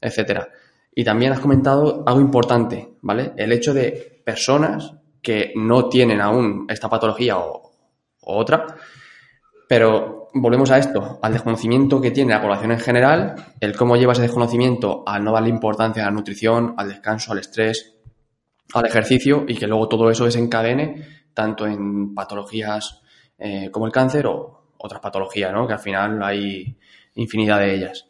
[0.01, 0.49] etcétera.
[0.95, 3.33] Y también has comentado algo importante, ¿vale?
[3.37, 7.73] El hecho de personas que no tienen aún esta patología o,
[8.21, 8.67] o otra,
[9.69, 14.13] pero volvemos a esto, al desconocimiento que tiene la población en general, el cómo lleva
[14.13, 17.97] ese desconocimiento al no darle importancia a la nutrición, al descanso, al estrés,
[18.75, 21.03] al ejercicio y que luego todo eso desencadene
[21.35, 23.03] tanto en patologías
[23.39, 25.67] eh, como el cáncer o otras patologías, ¿no?
[25.67, 26.77] Que al final hay
[27.15, 28.09] infinidad de ellas.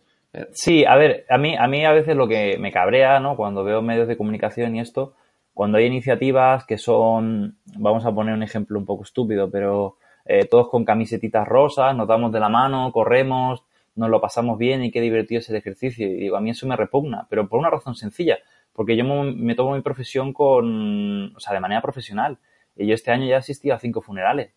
[0.53, 3.37] Sí, a ver, a mí, a mí a veces lo que me cabrea, ¿no?
[3.37, 5.15] Cuando veo medios de comunicación y esto,
[5.53, 10.47] cuando hay iniciativas que son, vamos a poner un ejemplo un poco estúpido, pero eh,
[10.47, 13.63] todos con camisetitas rosas, nos damos de la mano, corremos,
[13.95, 16.07] nos lo pasamos bien y qué divertido es el ejercicio.
[16.07, 18.39] Y digo, a mí eso me repugna, pero por una razón sencilla,
[18.73, 22.39] porque yo me, tomo mi profesión con, o sea, de manera profesional.
[22.77, 24.53] Y yo este año ya he asistido a cinco funerales.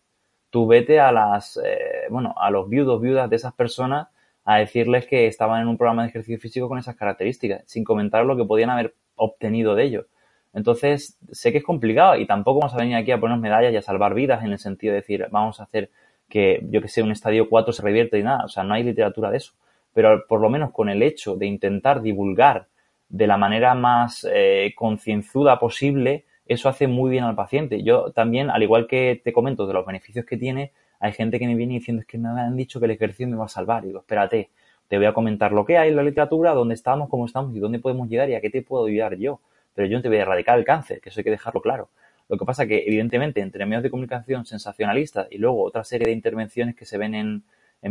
[0.50, 4.08] Tú vete a las, eh, bueno, a los viudos, viudas de esas personas
[4.44, 8.24] a decirles que estaban en un programa de ejercicio físico con esas características, sin comentar
[8.24, 10.06] lo que podían haber obtenido de ello.
[10.54, 13.76] Entonces, sé que es complicado y tampoco vamos a venir aquí a poner medallas y
[13.76, 15.90] a salvar vidas en el sentido de decir, vamos a hacer
[16.28, 18.44] que, yo que sé, un estadio 4 se revierte y nada.
[18.44, 19.52] O sea, no hay literatura de eso.
[19.92, 22.68] Pero por lo menos con el hecho de intentar divulgar
[23.08, 27.82] de la manera más eh, concienzuda posible, eso hace muy bien al paciente.
[27.82, 31.46] Yo también, al igual que te comento de los beneficios que tiene, hay gente que
[31.46, 33.84] me viene diciendo es que me han dicho que el ejercicio me va a salvar.
[33.84, 34.50] Y digo, espérate,
[34.88, 37.58] te voy a comentar lo que hay en la literatura, dónde estamos, cómo estamos y
[37.58, 39.40] dónde podemos llegar y a qué te puedo ayudar yo
[39.76, 41.90] pero yo no te voy a erradicar el cáncer, que eso hay que dejarlo claro.
[42.28, 46.12] Lo que pasa que, evidentemente, entre medios de comunicación sensacionalistas y luego otra serie de
[46.12, 47.44] intervenciones que se ven en,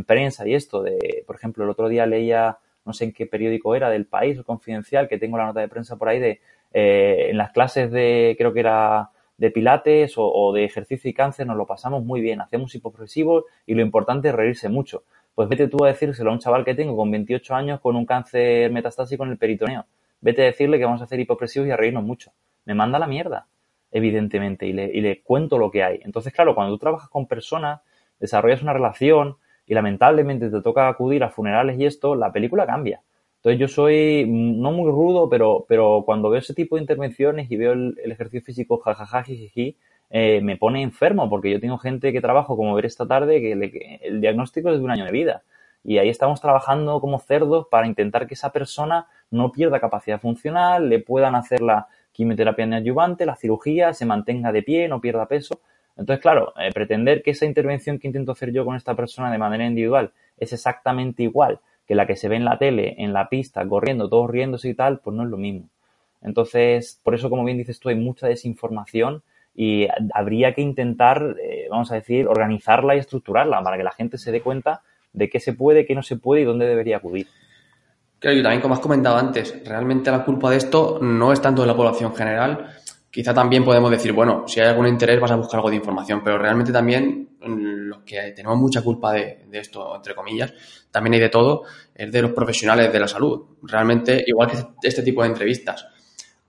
[0.06, 3.76] prensa y esto, de, por ejemplo, el otro día leía, no sé en qué periódico
[3.76, 6.42] era, del País o Confidencial, que tengo la nota de prensa por ahí, de
[6.74, 11.46] eh, en las clases de, creo que era de pilates o, de ejercicio y cáncer,
[11.46, 15.04] nos lo pasamos muy bien, hacemos hipopresivos y lo importante es reírse mucho.
[15.34, 18.06] Pues vete tú a decírselo a un chaval que tengo con 28 años con un
[18.06, 19.86] cáncer metastásico en el peritoneo
[20.26, 22.32] vete a decirle que vamos a hacer hipopresivos y a reírnos mucho.
[22.66, 23.48] Me manda la mierda,
[23.92, 26.00] evidentemente, y le, y le cuento lo que hay.
[26.04, 27.82] Entonces, claro, cuando tú trabajas con personas,
[28.20, 29.38] desarrollas una relación
[29.68, 33.02] y lamentablemente te toca acudir a funerales y esto, la película cambia.
[33.38, 37.58] Entonces yo soy no muy rudo, pero, pero cuando veo ese tipo de intervenciones y
[37.58, 39.78] veo el, ejercicio físico jajaja, jiji,
[40.10, 44.00] eh, me pone enfermo porque yo tengo gente que trabajo, como ver esta tarde, que,
[44.02, 45.44] el diagnóstico es de un año de vida.
[45.84, 50.90] Y ahí estamos trabajando como cerdos para intentar que esa persona no pierda capacidad funcional,
[50.90, 55.60] le puedan hacer la quimioterapia neoadyuvante, la cirugía, se mantenga de pie, no pierda peso.
[55.98, 59.38] Entonces, claro, eh, pretender que esa intervención que intento hacer yo con esta persona de
[59.38, 63.30] manera individual es exactamente igual que la que se ve en la tele, en la
[63.30, 65.70] pista, corriendo, todos riéndose y tal, pues no es lo mismo.
[66.22, 69.22] Entonces, por eso, como bien dices tú, hay mucha desinformación
[69.56, 74.18] y habría que intentar, eh, vamos a decir, organizarla y estructurarla para que la gente
[74.18, 74.82] se dé cuenta
[75.14, 77.28] de qué se puede, qué no se puede y dónde debería acudir.
[78.20, 81.62] Claro, y también como has comentado antes, realmente la culpa de esto no es tanto
[81.62, 82.70] de la población general.
[83.16, 86.22] Quizá también podemos decir, bueno, si hay algún interés vas a buscar algo de información,
[86.22, 90.54] pero realmente también los que tenemos mucha culpa de, esto, entre comillas,
[90.92, 91.64] también hay de todo,
[91.96, 93.56] es de los profesionales de la salud.
[93.62, 95.88] Realmente, igual que este tipo de entrevistas,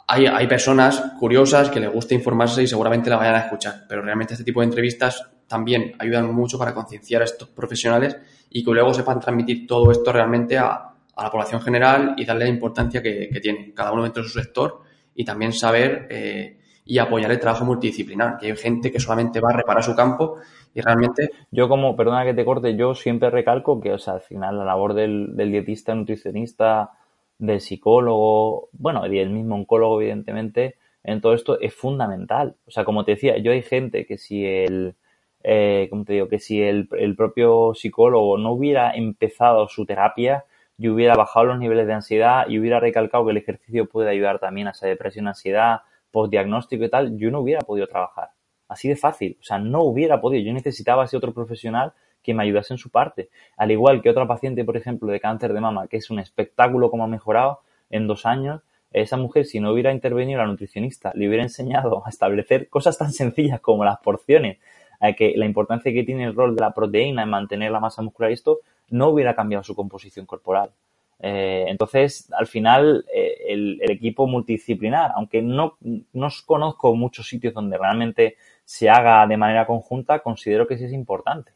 [0.08, 4.02] hay, hay personas curiosas que les gusta informarse y seguramente la vayan a escuchar, pero
[4.02, 8.16] realmente este tipo de entrevistas también ayudan mucho para concienciar a estos profesionales
[8.50, 10.72] y que luego sepan transmitir todo esto realmente a,
[11.14, 14.28] a la población general y darle la importancia que, que, tiene cada uno dentro de
[14.28, 14.82] su sector
[15.16, 19.50] y también saber eh, y apoyar el trabajo multidisciplinar, que hay gente que solamente va
[19.50, 20.36] a reparar su campo
[20.72, 21.30] y realmente...
[21.50, 24.64] Yo como, perdona que te corte, yo siempre recalco que, o sea, al final la
[24.64, 26.90] labor del, del dietista, nutricionista,
[27.38, 32.56] del psicólogo, bueno, y el mismo oncólogo, evidentemente, en todo esto es fundamental.
[32.66, 34.94] O sea, como te decía, yo hay gente que si el,
[35.42, 40.44] eh, como te digo, que si el, el, propio psicólogo no hubiera empezado su terapia,
[40.78, 44.38] yo hubiera bajado los niveles de ansiedad y hubiera recalcado que el ejercicio puede ayudar
[44.38, 48.30] también a esa depresión, ansiedad, postdiagnóstico y tal, yo no hubiera podido trabajar.
[48.68, 49.36] Así de fácil.
[49.40, 50.44] O sea, no hubiera podido.
[50.44, 53.30] Yo necesitaba ese otro profesional que me ayudase en su parte.
[53.56, 56.90] Al igual que otra paciente, por ejemplo, de cáncer de mama, que es un espectáculo
[56.90, 57.60] como ha mejorado
[57.90, 58.62] en dos años,
[58.92, 63.12] esa mujer, si no hubiera intervenido la nutricionista, le hubiera enseñado a establecer cosas tan
[63.12, 64.58] sencillas como las porciones,
[65.00, 68.02] a que la importancia que tiene el rol de la proteína en mantener la masa
[68.02, 70.70] muscular y esto, no hubiera cambiado su composición corporal.
[71.18, 77.78] Eh, entonces, al final, eh, el, equipo multidisciplinar, aunque no, no conozco muchos sitios donde
[77.78, 81.52] realmente se haga de manera conjunta, considero que sí es importante.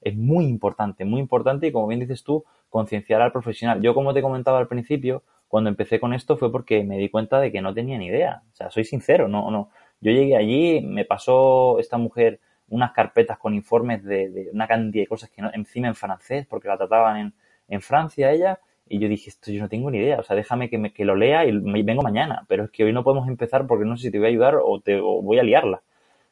[0.00, 3.82] Es muy importante, muy importante y como bien dices tú, concienciar al profesional.
[3.82, 7.40] Yo, como te comentaba al principio, cuando empecé con esto fue porque me di cuenta
[7.40, 8.42] de que no tenía ni idea.
[8.52, 9.70] O sea, soy sincero, no, no.
[10.00, 12.40] Yo llegué allí, me pasó esta mujer
[12.70, 16.68] unas carpetas con informes de, una cantidad de cosas que no, encima en francés, porque
[16.68, 17.34] la trataban en,
[17.68, 20.68] en Francia ella, y yo dije, esto yo no tengo ni idea, o sea, déjame
[20.68, 21.52] que, me, que lo lea y
[21.82, 24.26] vengo mañana, pero es que hoy no podemos empezar porque no sé si te voy
[24.26, 25.80] a ayudar o, te, voy a liarla.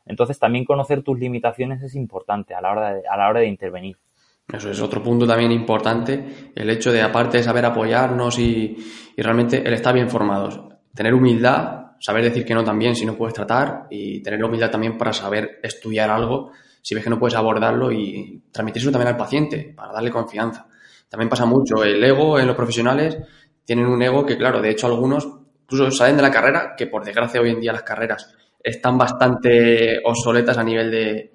[0.07, 3.47] Entonces también conocer tus limitaciones es importante a la hora de, a la hora de
[3.47, 3.97] intervenir.
[4.53, 8.77] Eso es otro punto también importante, el hecho de aparte de saber apoyarnos y,
[9.17, 10.61] y realmente el estar bien formados,
[10.95, 14.97] tener humildad, saber decir que no también si no puedes tratar y tener humildad también
[14.97, 19.75] para saber estudiar algo si ves que no puedes abordarlo y transmitirlo también al paciente
[19.77, 20.67] para darle confianza.
[21.09, 23.19] También pasa mucho el ego en los profesionales,
[23.65, 25.29] tienen un ego que, claro, de hecho algunos
[25.63, 30.01] incluso salen de la carrera, que por desgracia hoy en día las carreras están bastante
[30.05, 31.35] obsoletas a nivel de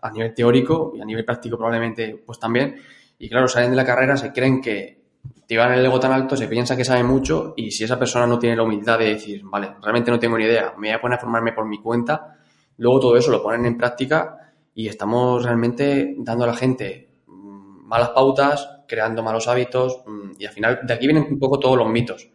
[0.00, 2.76] a nivel teórico y a nivel práctico probablemente pues también.
[3.18, 5.01] Y claro, salen de la carrera, se creen que
[5.46, 8.38] llevan el ego tan alto, se piensa que sabe mucho y si esa persona no
[8.38, 11.18] tiene la humildad de decir, vale, realmente no tengo ni idea, me voy a poner
[11.18, 12.36] a formarme por mi cuenta,
[12.78, 18.10] luego todo eso lo ponen en práctica y estamos realmente dando a la gente malas
[18.10, 21.88] pautas, creando malos hábitos mm, y al final de aquí vienen un poco todos los
[21.88, 22.30] mitos.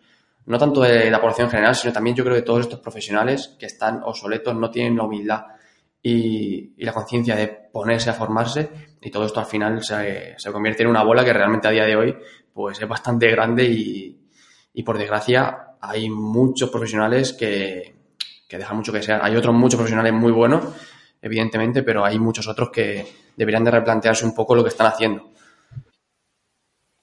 [0.45, 3.55] No tanto de la población en general, sino también yo creo que todos estos profesionales
[3.59, 5.41] que están obsoletos no tienen la humildad
[6.01, 8.69] y la conciencia de ponerse a formarse
[9.01, 11.85] y todo esto al final se, se, convierte en una bola que realmente a día
[11.85, 12.17] de hoy
[12.53, 14.19] pues es bastante grande y,
[14.73, 17.97] y por desgracia hay muchos profesionales que,
[18.47, 19.19] que dejan mucho que sean.
[19.23, 20.63] Hay otros muchos profesionales muy buenos,
[21.21, 23.05] evidentemente, pero hay muchos otros que
[23.35, 25.29] deberían de replantearse un poco lo que están haciendo.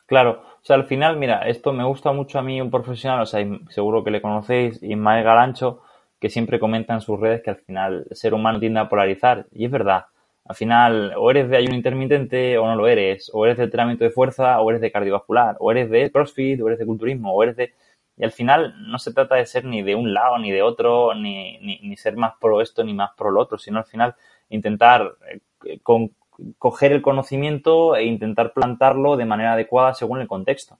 [0.07, 3.27] Claro, o sea, al final, mira, esto me gusta mucho a mí un profesional, o
[3.27, 5.83] sea, seguro que le conocéis, Ismael Galancho,
[6.21, 9.47] que siempre comenta en sus redes que al final el ser humano tiende a polarizar,
[9.53, 10.07] y es verdad.
[10.47, 14.05] Al final, o eres de ayuno intermitente o no lo eres, o eres de entrenamiento
[14.05, 17.43] de fuerza o eres de cardiovascular, o eres de crossfit o eres de culturismo, o
[17.43, 17.73] eres de...
[18.17, 21.15] Y al final no se trata de ser ni de un lado ni de otro,
[21.15, 24.15] ni, ni, ser más pro esto ni más pro lo otro, sino al final
[24.51, 25.17] intentar
[25.65, 26.13] eh, con,
[26.59, 30.79] coger el conocimiento e intentar plantarlo de manera adecuada según el contexto.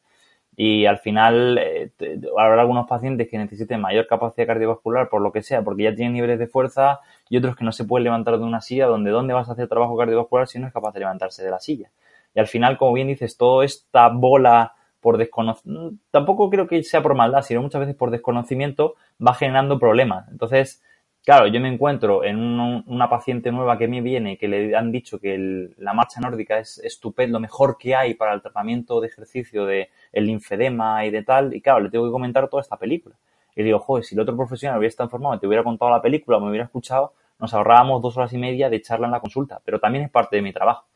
[0.57, 1.91] Y al final eh,
[2.39, 6.15] habrá algunos pacientes que necesiten mayor capacidad cardiovascular por lo que sea, porque ya tienen
[6.15, 9.35] niveles de fuerza y otros que no se pueden levantar de una silla, donde ¿dónde
[9.35, 11.91] vas a hacer trabajo cardiovascular si no es capaz de levantarse de la silla?
[12.35, 17.03] Y al final, como bien dices, toda esta bola por desconocimiento, tampoco creo que sea
[17.03, 20.29] por maldad, sino muchas veces por desconocimiento, va generando problemas.
[20.31, 20.83] Entonces,
[21.25, 24.93] Claro, yo me encuentro en un, una paciente nueva que me viene que le han
[24.93, 29.09] dicho que la marcha nórdica es estupendo, lo mejor que hay para el tratamiento de
[29.09, 32.77] ejercicio de el linfedema y de tal, y claro, le tengo que comentar toda esta
[32.77, 33.17] película.
[33.57, 36.39] Y digo, joder, si el otro profesional hubiera estado informado te hubiera contado la película
[36.39, 39.81] me hubiera escuchado, nos ahorrábamos dos horas y media de charla en la consulta, pero
[39.81, 40.87] también es parte de mi trabajo.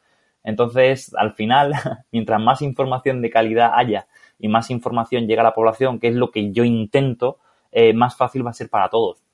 [0.44, 1.72] Entonces, al final,
[2.12, 4.06] mientras más información de calidad haya
[4.38, 7.38] y más información llega a la población, que es lo que yo intento,
[7.72, 9.27] eh, más fácil va a ser para todos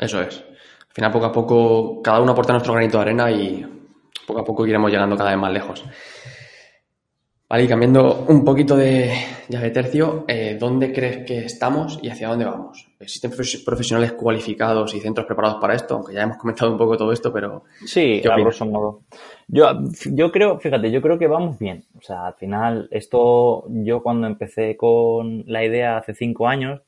[0.00, 0.38] eso es.
[0.38, 3.64] Al final, poco a poco, cada uno aporta nuestro granito de arena y
[4.26, 5.84] poco a poco iremos llegando cada vez más lejos.
[7.50, 9.12] Vale, y cambiando un poquito de,
[9.48, 12.88] ya de tercio, eh, ¿dónde crees que estamos y hacia dónde vamos?
[13.00, 13.32] ¿Existen
[13.64, 15.96] profesionales cualificados y centros preparados para esto?
[15.96, 17.64] Aunque ya hemos comentado un poco todo esto, pero...
[17.84, 19.00] Sí, a grosso modo.
[19.48, 19.66] Yo,
[20.12, 21.82] yo creo, fíjate, yo creo que vamos bien.
[21.98, 26.82] O sea, al final, esto, yo cuando empecé con la idea hace cinco años,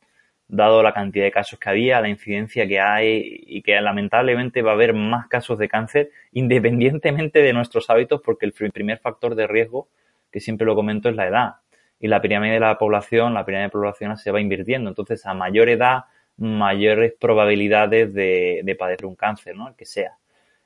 [0.49, 4.73] dado la cantidad de casos que había, la incidencia que hay y que lamentablemente va
[4.73, 9.47] a haber más casos de cáncer independientemente de nuestros hábitos porque el primer factor de
[9.47, 9.89] riesgo,
[10.31, 11.55] que siempre lo comento, es la edad.
[11.99, 14.91] Y la pirámide de la población, la pirámide de población se va invirtiendo.
[14.91, 16.05] Entonces, a mayor edad,
[16.37, 19.69] mayores probabilidades de, padecer un cáncer, ¿no?
[19.69, 20.17] El que sea.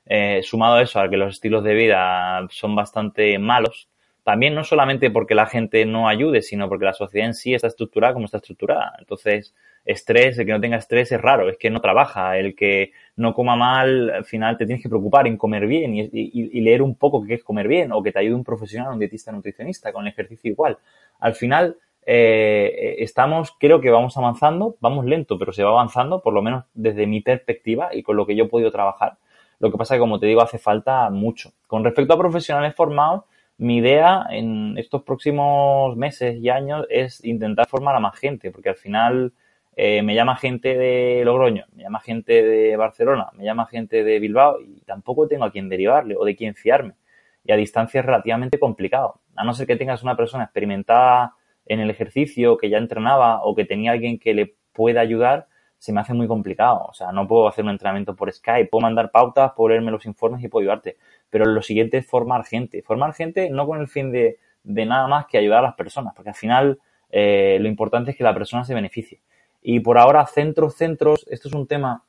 [0.05, 3.89] Eh, sumado a eso, a que los estilos de vida son bastante malos,
[4.23, 7.67] también no solamente porque la gente no ayude, sino porque la sociedad en sí está
[7.67, 8.93] estructurada como está estructurada.
[8.99, 9.55] Entonces,
[9.87, 13.33] estrés, el que no tenga estrés es raro, es que no trabaja, el que no
[13.33, 17.23] coma mal, al final te tienes que preocupar en comer bien y, leer un poco
[17.23, 20.11] qué es comer bien, o que te ayude un profesional, un dietista nutricionista, con el
[20.11, 20.77] ejercicio igual.
[21.19, 26.33] Al final, eh, estamos, creo que vamos avanzando, vamos lento, pero se va avanzando, por
[26.33, 29.17] lo menos desde mi perspectiva y con lo que yo he podido trabajar.
[29.59, 31.53] Lo que pasa que, como te digo, hace falta mucho.
[31.65, 33.23] Con respecto a profesionales formados,
[33.57, 38.69] mi idea en estos próximos meses y años es intentar formar a más gente, porque
[38.69, 39.31] al final
[39.79, 44.17] eh, me llama gente de Logroño, me llama gente de Barcelona, me llama gente de
[44.17, 46.95] Bilbao y tampoco tengo a quién derivarle o de quién fiarme.
[47.43, 49.21] Y a distancia es relativamente complicado.
[49.35, 51.35] A no ser que tengas una persona experimentada
[51.67, 55.47] en el ejercicio, que ya entrenaba o que tenía alguien que le pueda ayudar,
[55.77, 56.87] se me hace muy complicado.
[56.89, 60.07] O sea, no puedo hacer un entrenamiento por Skype, puedo mandar pautas, puedo leerme los
[60.07, 60.97] informes y puedo ayudarte.
[61.29, 62.81] Pero lo siguiente es formar gente.
[62.81, 66.29] Formar gente no con el fin de, nada más que ayudar a las personas, porque
[66.29, 66.79] al final
[67.11, 69.21] eh, lo importante es que la persona se beneficie.
[69.69, 72.05] Y por ahora, centros, centros, esto es un tema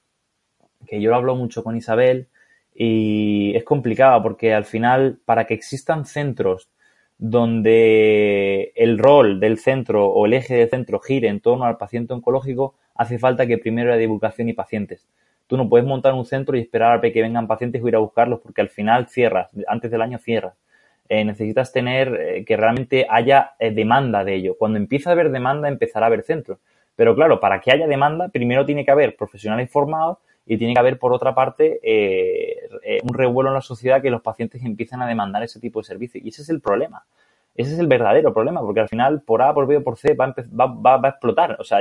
[0.86, 2.28] que yo lo hablo mucho con Isabel
[2.72, 6.70] y es complicado porque al final, para que existan centros
[7.18, 12.14] donde el rol del centro o el eje del centro gire en torno al paciente
[12.14, 15.08] oncológico, hace falta que primero haya divulgación y pacientes.
[15.48, 17.98] Tú no puedes montar un centro y esperar a que vengan pacientes o ir a
[17.98, 20.54] buscarlos porque al final cierras, antes del año cierras.
[21.08, 24.56] Eh, necesitas tener eh, que realmente haya eh, demanda de ello.
[24.56, 26.60] Cuando empieza a haber demanda, empezará a haber centros.
[26.98, 30.80] Pero claro, para que haya demanda, primero tiene que haber profesionales formados y tiene que
[30.80, 31.78] haber, por otra parte,
[33.04, 36.24] un revuelo en la sociedad que los pacientes empiezan a demandar ese tipo de servicios.
[36.24, 37.04] Y ese es el problema.
[37.54, 40.14] Ese es el verdadero problema, porque al final, por A, por B o por C,
[40.14, 41.56] va a, va, va a explotar.
[41.60, 41.78] O sea,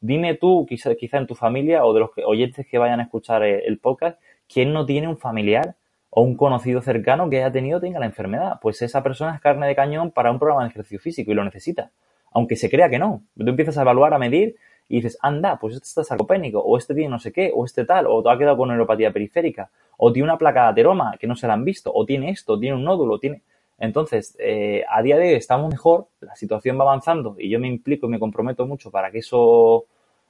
[0.00, 3.42] Dime tú, quizá, quizá en tu familia o de los oyentes que vayan a escuchar
[3.42, 5.74] el podcast, ¿quién no tiene un familiar
[6.10, 8.58] o un conocido cercano que haya tenido tenga la enfermedad?
[8.60, 11.44] Pues esa persona es carne de cañón para un programa de ejercicio físico y lo
[11.44, 11.92] necesita.
[12.36, 13.22] Aunque se crea que no.
[13.34, 14.56] Tú empiezas a evaluar, a medir
[14.90, 17.86] y dices, anda, pues este está sarcopénico, o este tiene no sé qué, o este
[17.86, 21.34] tal, o ha quedado con neuropatía periférica, o tiene una placa de ateroma que no
[21.34, 23.40] se la han visto, o tiene esto, tiene un nódulo, tiene...
[23.78, 27.68] Entonces, eh, a día de hoy estamos mejor, la situación va avanzando y yo me
[27.68, 29.86] implico y me comprometo mucho para que eso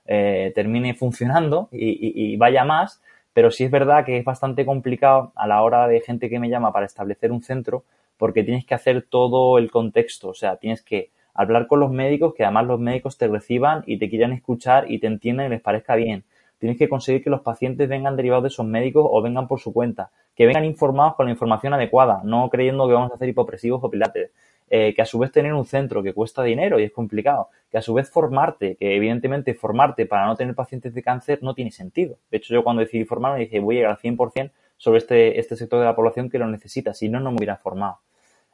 [0.06, 3.02] eh, termine funcionando y, vaya más,
[3.32, 6.48] pero sí es verdad que es bastante complicado a la hora de gente que me
[6.48, 7.82] llama para establecer un centro
[8.16, 12.34] porque tienes que hacer todo el contexto, o sea, tienes que hablar con los médicos,
[12.34, 15.60] que además los médicos te reciban y te quieran escuchar y te entiendan y les
[15.60, 16.24] parezca bien.
[16.58, 19.72] Tienes que conseguir que los pacientes vengan derivados de esos médicos o vengan por su
[19.72, 23.82] cuenta que vengan informados con la información adecuada, no creyendo que vamos a hacer hipopresivos
[23.82, 24.30] o pilates.
[24.68, 27.78] Eh, que a su vez tener un centro que cuesta dinero y es complicado, que
[27.78, 31.70] a su vez formarte, que evidentemente formarte para no tener pacientes de cáncer no tiene
[31.70, 32.18] sentido.
[32.32, 35.54] De hecho, yo cuando decidí formarme dije, voy a llegar al 100% sobre este, este
[35.54, 38.00] sector de la población que lo necesita, si no, no me hubiera formado.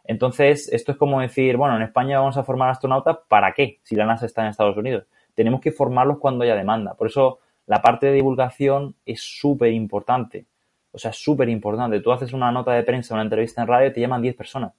[0.05, 3.78] Entonces, esto es como decir, bueno, en España vamos a formar astronautas, ¿para qué?
[3.82, 5.05] Si la NASA está en Estados Unidos.
[5.34, 6.94] Tenemos que formarlos cuando haya demanda.
[6.94, 10.46] Por eso, la parte de divulgación es súper importante.
[10.90, 12.00] O sea, súper importante.
[12.00, 14.72] Tú haces una nota de prensa, una entrevista en radio y te llaman 10 personas.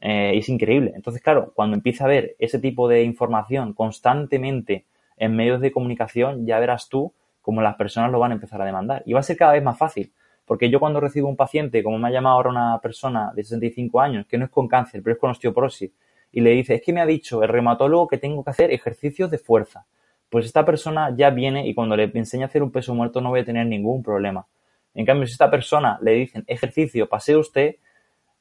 [0.00, 0.92] Eh, es increíble.
[0.94, 4.86] Entonces, claro, cuando empieza a haber ese tipo de información constantemente
[5.16, 8.64] en medios de comunicación, ya verás tú cómo las personas lo van a empezar a
[8.64, 9.02] demandar.
[9.04, 10.12] Y va a ser cada vez más fácil.
[10.52, 14.02] Porque yo cuando recibo un paciente, como me ha llamado ahora una persona de 65
[14.02, 15.90] años, que no es con cáncer, pero es con osteoporosis,
[16.30, 19.30] y le dice, es que me ha dicho el reumatólogo que tengo que hacer ejercicios
[19.30, 19.86] de fuerza.
[20.28, 23.30] Pues esta persona ya viene y cuando le enseña a hacer un peso muerto no
[23.30, 24.46] voy a tener ningún problema.
[24.92, 27.76] En cambio, si esta persona le dicen ejercicio, pase usted,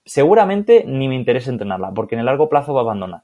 [0.04, 3.22] seguramente ni me interesa entrenarla, porque en el largo plazo va a abandonar.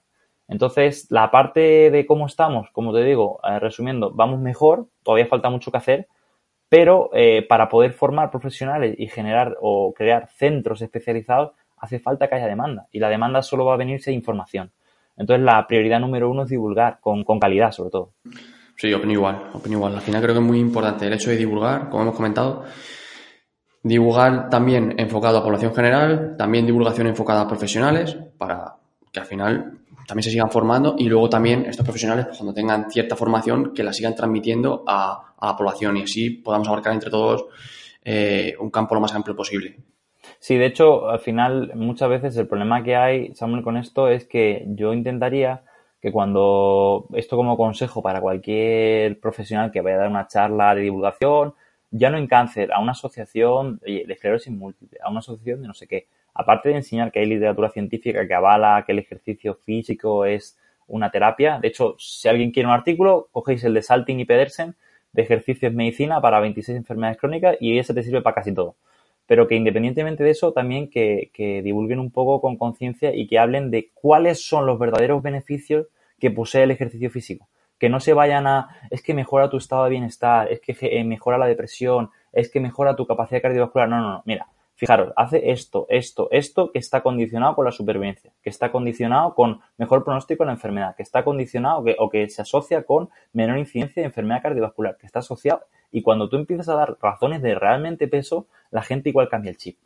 [0.47, 5.49] Entonces, la parte de cómo estamos, como te digo, eh, resumiendo, vamos mejor, todavía falta
[5.49, 6.07] mucho que hacer,
[6.69, 12.35] pero eh, para poder formar profesionales y generar o crear centros especializados, hace falta que
[12.35, 12.87] haya demanda.
[12.91, 14.71] Y la demanda solo va a venirse de información.
[15.15, 18.11] Entonces, la prioridad número uno es divulgar, con, con calidad sobre todo.
[18.75, 19.95] Sí, opino igual, opino igual.
[19.95, 22.65] Al final creo que es muy importante el hecho de divulgar, como hemos comentado,
[23.87, 28.75] Divulgar también enfocado a población general, también divulgación enfocada a profesionales para
[29.13, 32.91] que al final también se sigan formando y luego también estos profesionales, pues, cuando tengan
[32.91, 37.45] cierta formación, que la sigan transmitiendo a, la población y así podamos abarcar entre todos
[38.03, 39.77] eh, un campo lo más amplio posible.
[40.39, 44.25] Sí, de hecho, al final, muchas veces el problema que hay, Samuel, con esto es
[44.25, 45.63] que yo intentaría
[46.01, 50.81] que cuando, esto como consejo para cualquier profesional que vaya a dar una charla de
[50.81, 51.53] divulgación,
[51.89, 55.73] ya no en cáncer, a una asociación de esclerosis múltiple, a una asociación de no
[55.73, 60.25] sé qué, aparte de enseñar que hay literatura científica que avala que el ejercicio físico
[60.25, 60.57] es
[60.87, 64.75] una terapia, de hecho, si alguien quiere un artículo, cogéis el de Salting y Pedersen
[65.17, 68.75] de ejercicios medicina para 26 enfermedades crónicas y ese te sirve para casi todo.
[69.25, 73.39] Pero que independientemente de eso, también que, que divulguen un poco con conciencia y que
[73.39, 75.87] hablen de cuáles son los verdaderos beneficios
[76.19, 77.49] que posee el ejercicio físico.
[77.79, 81.03] Que no se vayan a, es que mejora tu estado de bienestar, es que eh,
[81.03, 83.89] mejora la depresión, es que mejora tu capacidad cardiovascular.
[83.89, 84.23] No, no, no.
[84.25, 84.47] Mira,
[84.77, 89.59] Fijaros, hace esto, esto, esto que está condicionado con la supervivencia, que está condicionado con
[89.75, 94.03] mejor pronóstico en la enfermedad, que está condicionado o que se asocia con menor incidencia
[94.03, 95.61] de enfermedad cardiovascular, que está asociado.
[95.91, 99.57] Y cuando tú empiezas a dar razones de realmente peso, la gente igual cambia el
[99.57, 99.79] chip.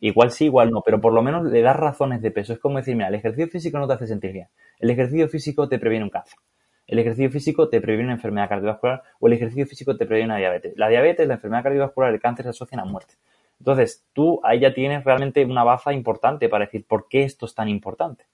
[0.00, 2.54] Igual sí, igual no, pero por lo menos le das razones de peso.
[2.54, 4.48] Es como decir, mira, el ejercicio físico no te hace sentir bien.
[4.78, 6.38] El ejercicio físico te previene un cáncer.
[6.86, 10.38] El ejercicio físico te previene una enfermedad cardiovascular o el ejercicio físico te previene una
[10.38, 10.72] diabetes.
[10.78, 13.14] La diabetes, la enfermedad cardiovascular, el cáncer se asocian a muerte.
[13.58, 17.54] Entonces, tú ahí ya tienes realmente una baza importante para decir por qué esto es
[17.54, 18.24] tan importante.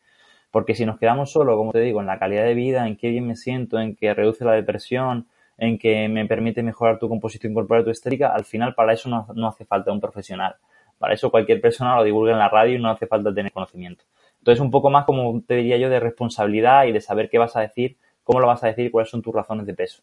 [0.51, 3.09] Porque si nos quedamos solo, como te digo, en la calidad de vida, en qué
[3.09, 7.55] bien me siento, en que reduce la depresión, en que me permite mejorar tu composición
[7.55, 10.57] corporal, tu estética, al final para eso no, hace falta un profesional.
[10.99, 14.05] Para eso cualquier persona lo divulga en la radio y no hace falta tener conocimiento.
[14.39, 17.57] Entonces, un poco más, como te diría yo, de responsabilidad y de saber qué vas
[17.57, 20.03] a decir, cómo lo vas a decir cuáles son tus razones de peso.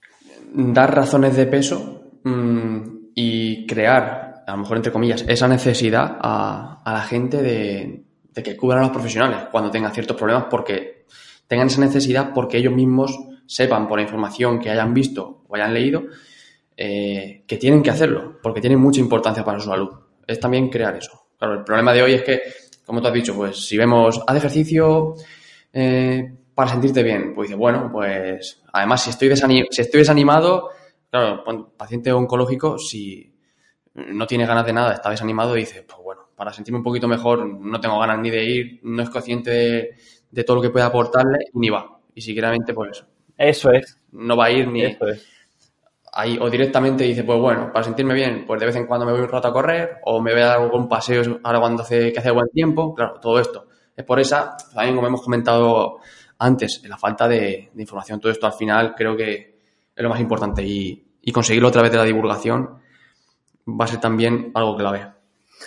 [0.54, 2.82] Dar razones de peso mm,
[3.16, 8.04] y crear a lo mejor entre comillas, esa necesidad a, la gente de,
[8.44, 11.06] que cubran a los profesionales cuando tengan ciertos problemas porque
[11.48, 15.74] tengan esa necesidad porque ellos mismos sepan por la información que hayan visto o hayan
[15.74, 16.04] leído
[16.76, 19.90] eh, que tienen que hacerlo porque tiene mucha importancia para su salud.
[20.26, 21.28] Es también crear eso.
[21.38, 22.42] Claro, el problema de hoy es que,
[22.86, 25.16] como tú has dicho, pues si vemos, haz ejercicio
[25.74, 29.36] eh, para sentirte bien, pues dice, bueno, pues además si estoy,
[29.70, 30.70] si estoy desanimado,
[31.10, 31.44] claro,
[31.78, 33.30] paciente oncológico, si
[33.94, 37.08] no tiene ganas de nada, está desanimado y dice, pues bueno, para sentirme un poquito
[37.08, 39.98] mejor no tengo ganas ni de ir, no es consciente
[40.30, 42.00] de, todo lo que puede aportarle y ni va.
[42.14, 43.04] Y sinceramente, pues...
[43.38, 43.98] Eso es.
[44.12, 44.84] No va a ir ni...
[44.84, 45.26] Eso es.
[46.12, 49.12] Ahí, o directamente dice, pues bueno, para sentirme bien, pues de vez en cuando me
[49.12, 52.12] voy un rato a correr o me voy a dar algún paseo ahora cuando hace,
[52.12, 52.96] que hace buen tiempo.
[52.96, 53.68] Claro, todo esto.
[53.96, 56.00] Es por esa, también como hemos comentado
[56.40, 58.20] antes, la falta de, información.
[58.20, 59.60] Todo esto al final creo que
[59.96, 62.79] es lo más importante y, y conseguirlo a través de la divulgación
[63.80, 65.08] va a ser también algo clave.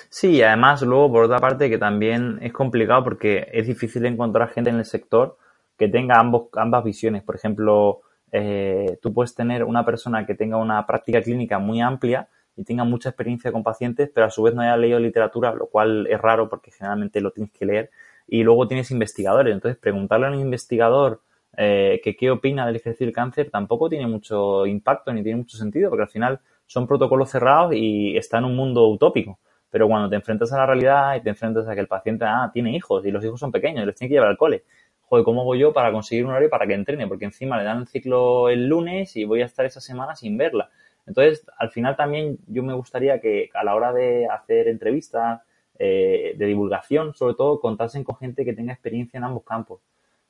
[0.09, 4.71] Sí, además luego por otra parte que también es complicado porque es difícil encontrar gente
[4.71, 5.37] en el sector
[5.79, 7.23] que tenga ambos, ambas visiones.
[7.23, 8.01] Por ejemplo,
[8.31, 12.85] eh, tú puedes tener una persona que tenga una práctica clínica muy amplia y tenga
[12.85, 16.21] mucha experiencia con pacientes, pero a su vez no haya leído literatura, lo cual es
[16.21, 17.91] raro porque generalmente lo tienes que leer.
[18.27, 19.53] Y luego tienes investigadores.
[19.53, 21.21] Entonces, preguntarle a un investigador
[21.57, 25.59] eh, que qué opina del ejercicio del cáncer tampoco tiene mucho impacto ni tiene mucho
[25.59, 26.41] sentido, porque al final
[26.73, 29.39] son protocolos cerrados y está en un mundo utópico.
[29.69, 32.51] Pero cuando te enfrentas a la realidad y te enfrentas a que el paciente ah,
[32.53, 34.65] tiene hijos y los hijos son pequeños y los tiene que llevar al cole.
[35.03, 37.07] Joder, ¿cómo hago yo para conseguir un horario para que entrene?
[37.07, 40.39] Porque encima le dan el ciclo el lunes y voy a estar esa semana sin
[40.39, 40.71] verla.
[41.07, 45.43] Entonces, al final también yo me gustaría que a la hora de hacer entrevistas,
[45.79, 49.83] eh, de divulgación, sobre todo, contasen con gente que tenga experiencia en ambos campos.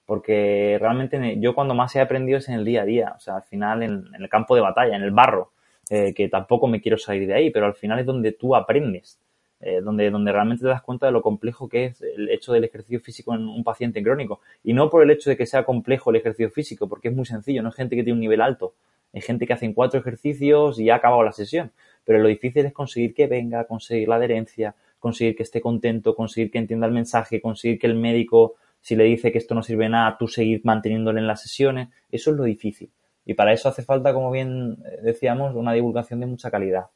[0.07, 3.37] Porque realmente yo cuando más he aprendido es en el día a día, o sea,
[3.37, 5.53] al final en el campo de batalla, en el barro.
[5.91, 9.19] Eh, que tampoco me quiero salir de ahí, pero al final es donde tú aprendes,
[9.61, 12.65] eh, donde, donde realmente te das cuenta de lo complejo que es el hecho del
[12.65, 14.41] ejercicio físico en un paciente crónico.
[14.63, 17.27] Y no por el hecho de que sea complejo el ejercicio físico, porque es muy
[17.27, 18.75] sencillo, no es gente que tiene un nivel alto,
[19.13, 21.73] es gente que hacen cuatro ejercicios y ha acabado la sesión.
[22.05, 26.51] Pero lo difícil es conseguir que venga, conseguir la adherencia, conseguir que esté contento, conseguir
[26.51, 29.89] que entienda el mensaje, conseguir que el médico, si le dice que esto no sirve
[29.89, 31.89] nada, tú seguir manteniéndole en las sesiones.
[32.11, 32.91] Eso es lo difícil.
[33.25, 36.87] Y para eso hace falta, como bien eh, decíamos, una divulgación de mucha calidad.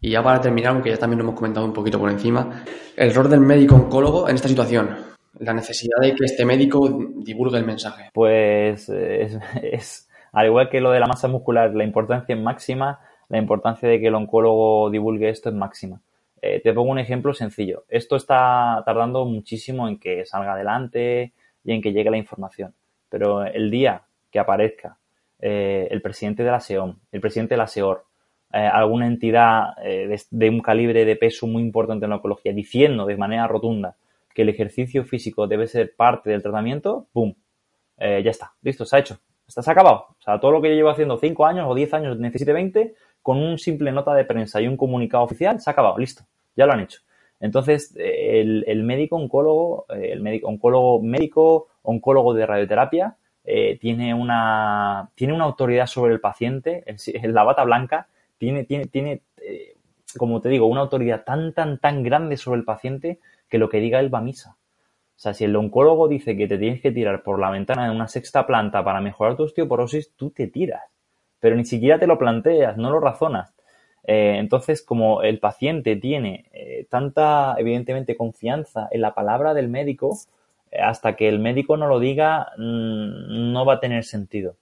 [0.00, 2.64] Y ya para terminar, aunque ya también lo hemos comentado un poquito por encima,
[2.96, 4.96] el rol del médico oncólogo en esta situación,
[5.38, 8.10] la necesidad de que este médico divulgue el mensaje.
[8.12, 13.00] Pues es, es, al igual que lo de la masa muscular, la importancia es máxima,
[13.28, 16.00] la importancia de que el oncólogo divulgue esto es máxima.
[16.42, 17.84] Eh, te pongo un ejemplo sencillo.
[17.88, 21.32] Esto está tardando muchísimo en que salga adelante
[21.64, 22.74] y en que llegue la información.
[23.08, 24.98] Pero el día que aparezca
[25.38, 28.04] eh, el presidente de la SEOM, el presidente de la SEOR,
[28.52, 33.04] eh, alguna entidad eh, de, un calibre de peso muy importante en la oncología, diciendo
[33.04, 33.96] de manera rotunda
[34.34, 37.34] que el ejercicio físico debe ser parte del tratamiento, ¡pum!
[37.98, 39.18] ya está, listo, se ha hecho.
[39.48, 40.08] Está, se ha acabado.
[40.18, 42.94] O sea, todo lo que yo llevo haciendo 5 años o 10 años, necesite 20,
[43.22, 46.24] con un simple nota de prensa y un comunicado oficial, se ha acabado, listo,
[46.54, 47.00] ya lo han hecho.
[47.40, 53.16] Entonces, el, el médico oncólogo, el médico oncólogo médico, oncólogo de radioterapia,
[53.46, 58.86] eh, tiene, una, tiene una autoridad sobre el paciente, en la bata blanca, tiene, tiene,
[58.86, 59.76] tiene eh,
[60.16, 63.80] como te digo, una autoridad tan, tan, tan grande sobre el paciente que lo que
[63.80, 64.56] diga él va a misa.
[65.16, 67.90] O sea, si el oncólogo dice que te tienes que tirar por la ventana de
[67.90, 70.82] una sexta planta para mejorar tu osteoporosis, tú te tiras.
[71.40, 73.54] Pero ni siquiera te lo planteas, no lo razonas.
[74.04, 80.16] Eh, entonces, como el paciente tiene eh, tanta, evidentemente, confianza en la palabra del médico,
[80.80, 84.56] hasta que el médico no lo diga, mm, no va a tener sentido.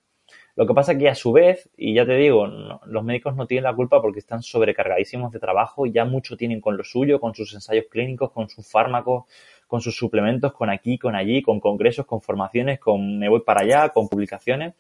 [0.56, 3.46] Lo que pasa es que a su vez, y ya te digo, los médicos no
[3.46, 7.34] tienen la culpa porque están sobrecargadísimos de trabajo, ya mucho tienen con lo suyo, con
[7.34, 9.24] sus ensayos clínicos, con sus fármacos,
[9.66, 13.62] con sus suplementos, con aquí, con allí, con congresos, con formaciones, con me voy para
[13.62, 14.74] allá, con publicaciones,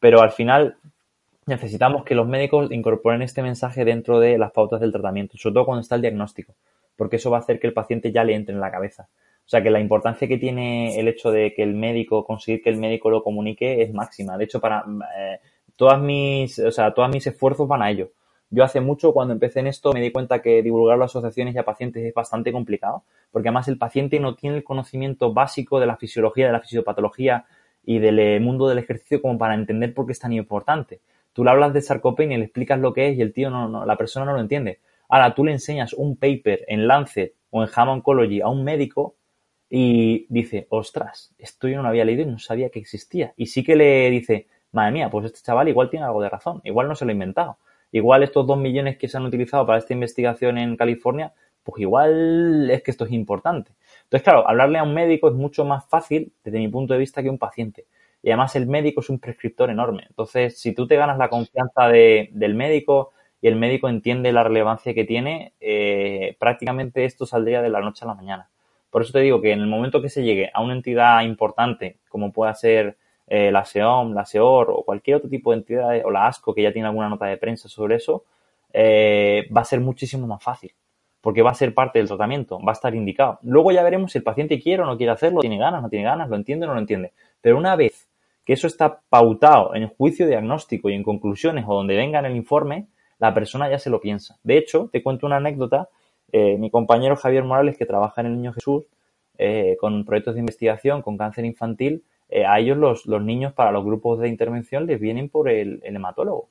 [0.00, 0.76] pero al final
[1.44, 5.66] necesitamos que los médicos incorporen este mensaje dentro de las pautas del tratamiento, sobre todo
[5.66, 6.54] cuando está el diagnóstico,
[6.96, 9.08] porque eso va a hacer que el paciente ya le entre en la cabeza.
[9.48, 12.68] O sea que la importancia que tiene el hecho de que el médico, conseguir que
[12.68, 14.36] el médico lo comunique es máxima.
[14.36, 14.84] De hecho, para
[15.18, 15.38] eh,
[15.74, 18.10] todas mis, o sea, todos mis esfuerzos van a ello.
[18.50, 21.58] Yo hace mucho, cuando empecé en esto, me di cuenta que divulgar las asociaciones y
[21.58, 25.86] a pacientes es bastante complicado, porque además el paciente no tiene el conocimiento básico de
[25.86, 27.46] la fisiología, de la fisiopatología
[27.86, 31.00] y del eh, mundo del ejercicio como para entender por qué es tan importante.
[31.32, 33.86] Tú le hablas de sarcopenia le explicas lo que es y el tío no, no,
[33.86, 34.80] la persona no lo entiende.
[35.08, 39.14] Ahora tú le enseñas un paper en Lancet o en JAMA Oncology a un médico
[39.70, 43.34] y dice, ostras, esto yo no lo había leído y no sabía que existía.
[43.36, 46.60] Y sí que le dice, madre mía, pues este chaval igual tiene algo de razón,
[46.64, 47.58] igual no se lo ha inventado.
[47.92, 52.70] Igual estos dos millones que se han utilizado para esta investigación en California, pues igual
[52.70, 53.72] es que esto es importante.
[54.04, 57.22] Entonces, claro, hablarle a un médico es mucho más fácil desde mi punto de vista
[57.22, 57.86] que un paciente.
[58.22, 60.04] Y además el médico es un prescriptor enorme.
[60.08, 64.44] Entonces, si tú te ganas la confianza de, del médico y el médico entiende la
[64.44, 68.48] relevancia que tiene, eh, prácticamente esto saldría de la noche a la mañana.
[68.98, 71.98] Por eso te digo que en el momento que se llegue a una entidad importante,
[72.08, 72.96] como pueda ser
[73.28, 76.62] eh, la SEOM, la SEOR o cualquier otro tipo de entidad, o la ASCO, que
[76.62, 78.24] ya tiene alguna nota de prensa sobre eso,
[78.72, 80.74] eh, va a ser muchísimo más fácil,
[81.20, 83.38] porque va a ser parte del tratamiento, va a estar indicado.
[83.42, 86.04] Luego ya veremos si el paciente quiere o no quiere hacerlo, tiene ganas, no tiene
[86.04, 87.12] ganas, lo entiende o no lo entiende.
[87.40, 88.08] Pero una vez
[88.44, 92.24] que eso está pautado en el juicio diagnóstico y en conclusiones o donde venga en
[92.24, 92.88] el informe,
[93.20, 94.40] la persona ya se lo piensa.
[94.42, 95.88] De hecho, te cuento una anécdota
[96.32, 98.84] eh, mi compañero Javier Morales, que trabaja en el Niño Jesús,
[99.38, 103.84] eh, con proyectos de investigación con cáncer infantil, eh, a ellos los, niños para los
[103.84, 106.48] grupos de intervención les vienen por el, hematólogo.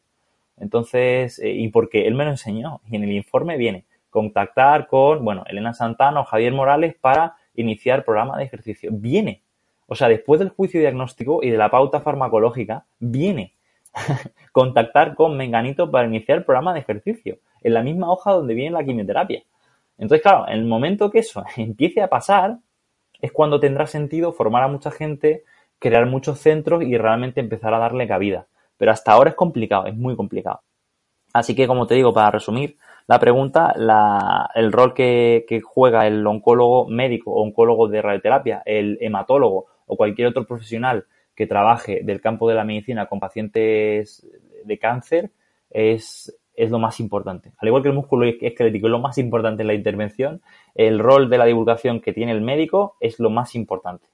[0.57, 5.43] Entonces, y porque él me lo enseñó, y en el informe viene contactar con, bueno,
[5.47, 8.89] Elena Santana o Javier Morales para iniciar programa de ejercicio.
[8.91, 9.43] Viene.
[9.85, 13.53] O sea, después del juicio diagnóstico y de la pauta farmacológica, viene
[14.51, 18.83] contactar con Menganito para iniciar programa de ejercicio, en la misma hoja donde viene la
[18.83, 19.43] quimioterapia.
[19.97, 22.59] Entonces, claro, en el momento que eso empiece a pasar,
[23.21, 25.43] es cuando tendrá sentido formar a mucha gente,
[25.79, 28.47] crear muchos centros y realmente empezar a darle cabida.
[28.77, 30.61] Pero hasta ahora es complicado, es muy complicado.
[31.33, 32.77] Así que, como te digo, para resumir
[33.07, 33.73] la pregunta,
[34.55, 40.45] el rol que, juega el oncólogo médico oncólogo de radioterapia, el hematólogo o cualquier otro
[40.45, 44.27] profesional que trabaje del campo de la medicina con pacientes
[44.63, 45.31] de cáncer
[45.69, 47.53] es es lo más importante.
[47.59, 50.41] Al igual que el músculo esquelético es lo más importante en la intervención,
[50.75, 54.07] el rol de la divulgación que tiene el médico es lo más importante.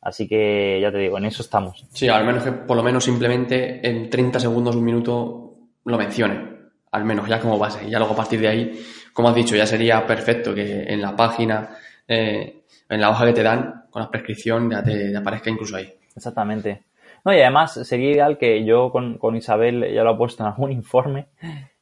[0.00, 1.86] Así que ya te digo, en eso estamos.
[1.92, 6.50] Sí, al menos que por lo menos simplemente en 30 segundos, un minuto lo mencione.
[6.90, 7.86] Al menos ya como base.
[7.86, 11.00] Y ya luego a partir de ahí, como has dicho, ya sería perfecto que en
[11.00, 11.76] la página,
[12.08, 15.94] eh, en la hoja que te dan, con la prescripción, ya te aparezca incluso ahí.
[16.16, 16.82] Exactamente.
[17.24, 20.48] No, y además sería ideal que yo con, con Isabel ya lo he puesto en
[20.48, 21.28] algún informe,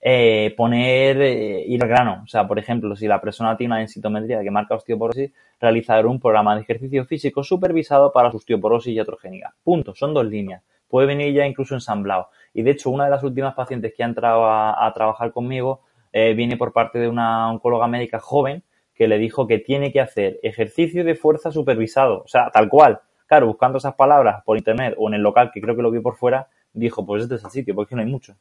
[0.01, 2.22] eh, poner, eh, ir al grano.
[2.24, 5.30] O sea, por ejemplo, si la persona tiene una densitometría que marca osteoporosis,
[5.61, 9.55] realizar un programa de ejercicio físico supervisado para su osteoporosis y atrogénica.
[9.62, 9.94] Punto.
[9.94, 10.62] Son dos líneas.
[10.88, 12.28] Puede venir ya incluso ensamblado.
[12.55, 15.82] Y de hecho, una de las últimas pacientes que ha entrado a, trabajar conmigo
[16.12, 20.01] eh, viene por parte de una oncóloga médica joven que le dijo que tiene que
[20.01, 22.22] hacer ejercicio de fuerza supervisado.
[22.24, 23.01] O sea, tal cual.
[23.26, 26.01] Claro, buscando esas palabras por internet o en el local, que creo que lo vi
[26.01, 28.34] por fuera, dijo, pues este es el sitio, porque no hay mucho.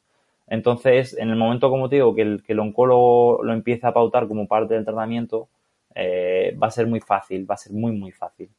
[0.49, 3.93] Entonces, en el momento, como te digo, que el, que el oncólogo lo empiece a
[3.93, 5.47] pautar como parte del tratamiento,
[5.95, 8.49] eh, va a ser muy fácil, va a ser muy, muy fácil.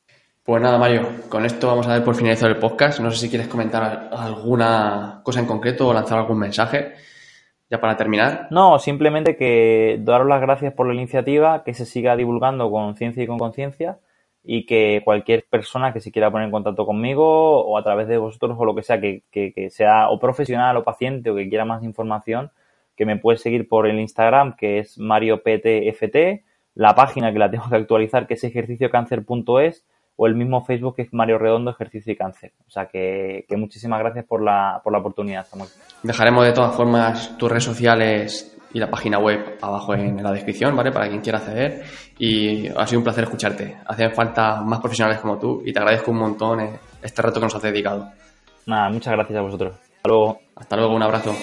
[0.43, 3.01] Pues nada, Mario, con esto vamos a dar por finalizado el podcast.
[3.01, 6.95] No sé si quieres comentar alguna cosa en concreto o lanzar algún mensaje
[7.68, 8.49] ya para terminar.
[8.51, 13.22] No, simplemente que daros las gracias por la iniciativa, que se siga divulgando con ciencia
[13.22, 13.99] y con conciencia
[14.53, 18.18] y que cualquier persona que se quiera poner en contacto conmigo o a través de
[18.18, 19.22] vosotros o lo que sea, que,
[19.70, 22.51] sea o profesional o paciente o que quiera más información,
[22.96, 26.42] que me puede seguir por el Instagram, que es marioptft,
[26.74, 29.86] la página que la tengo que actualizar, que es ejerciciocancer.es,
[30.16, 32.53] o el mismo Facebook que es Mario Redondo Ejercicio y Cáncer.
[32.66, 35.70] O sea que, muchísimas gracias por la, por la oportunidad, Samuel.
[36.03, 40.77] Dejaremos de todas formas tus redes sociales y la página web abajo en la descripción,
[40.77, 40.93] ¿vale?
[40.93, 41.83] Para quien quiera acceder.
[42.18, 43.79] Y ha sido un placer escucharte.
[43.87, 47.47] Hacen falta más profesionales como tú y te agradezco un montón eh, este reto que
[47.47, 48.11] nos has dedicado.
[48.66, 49.75] Nada, muchas gracias a vosotros.
[49.97, 50.41] Hasta luego.
[50.57, 51.35] Hasta luego, un abrazo.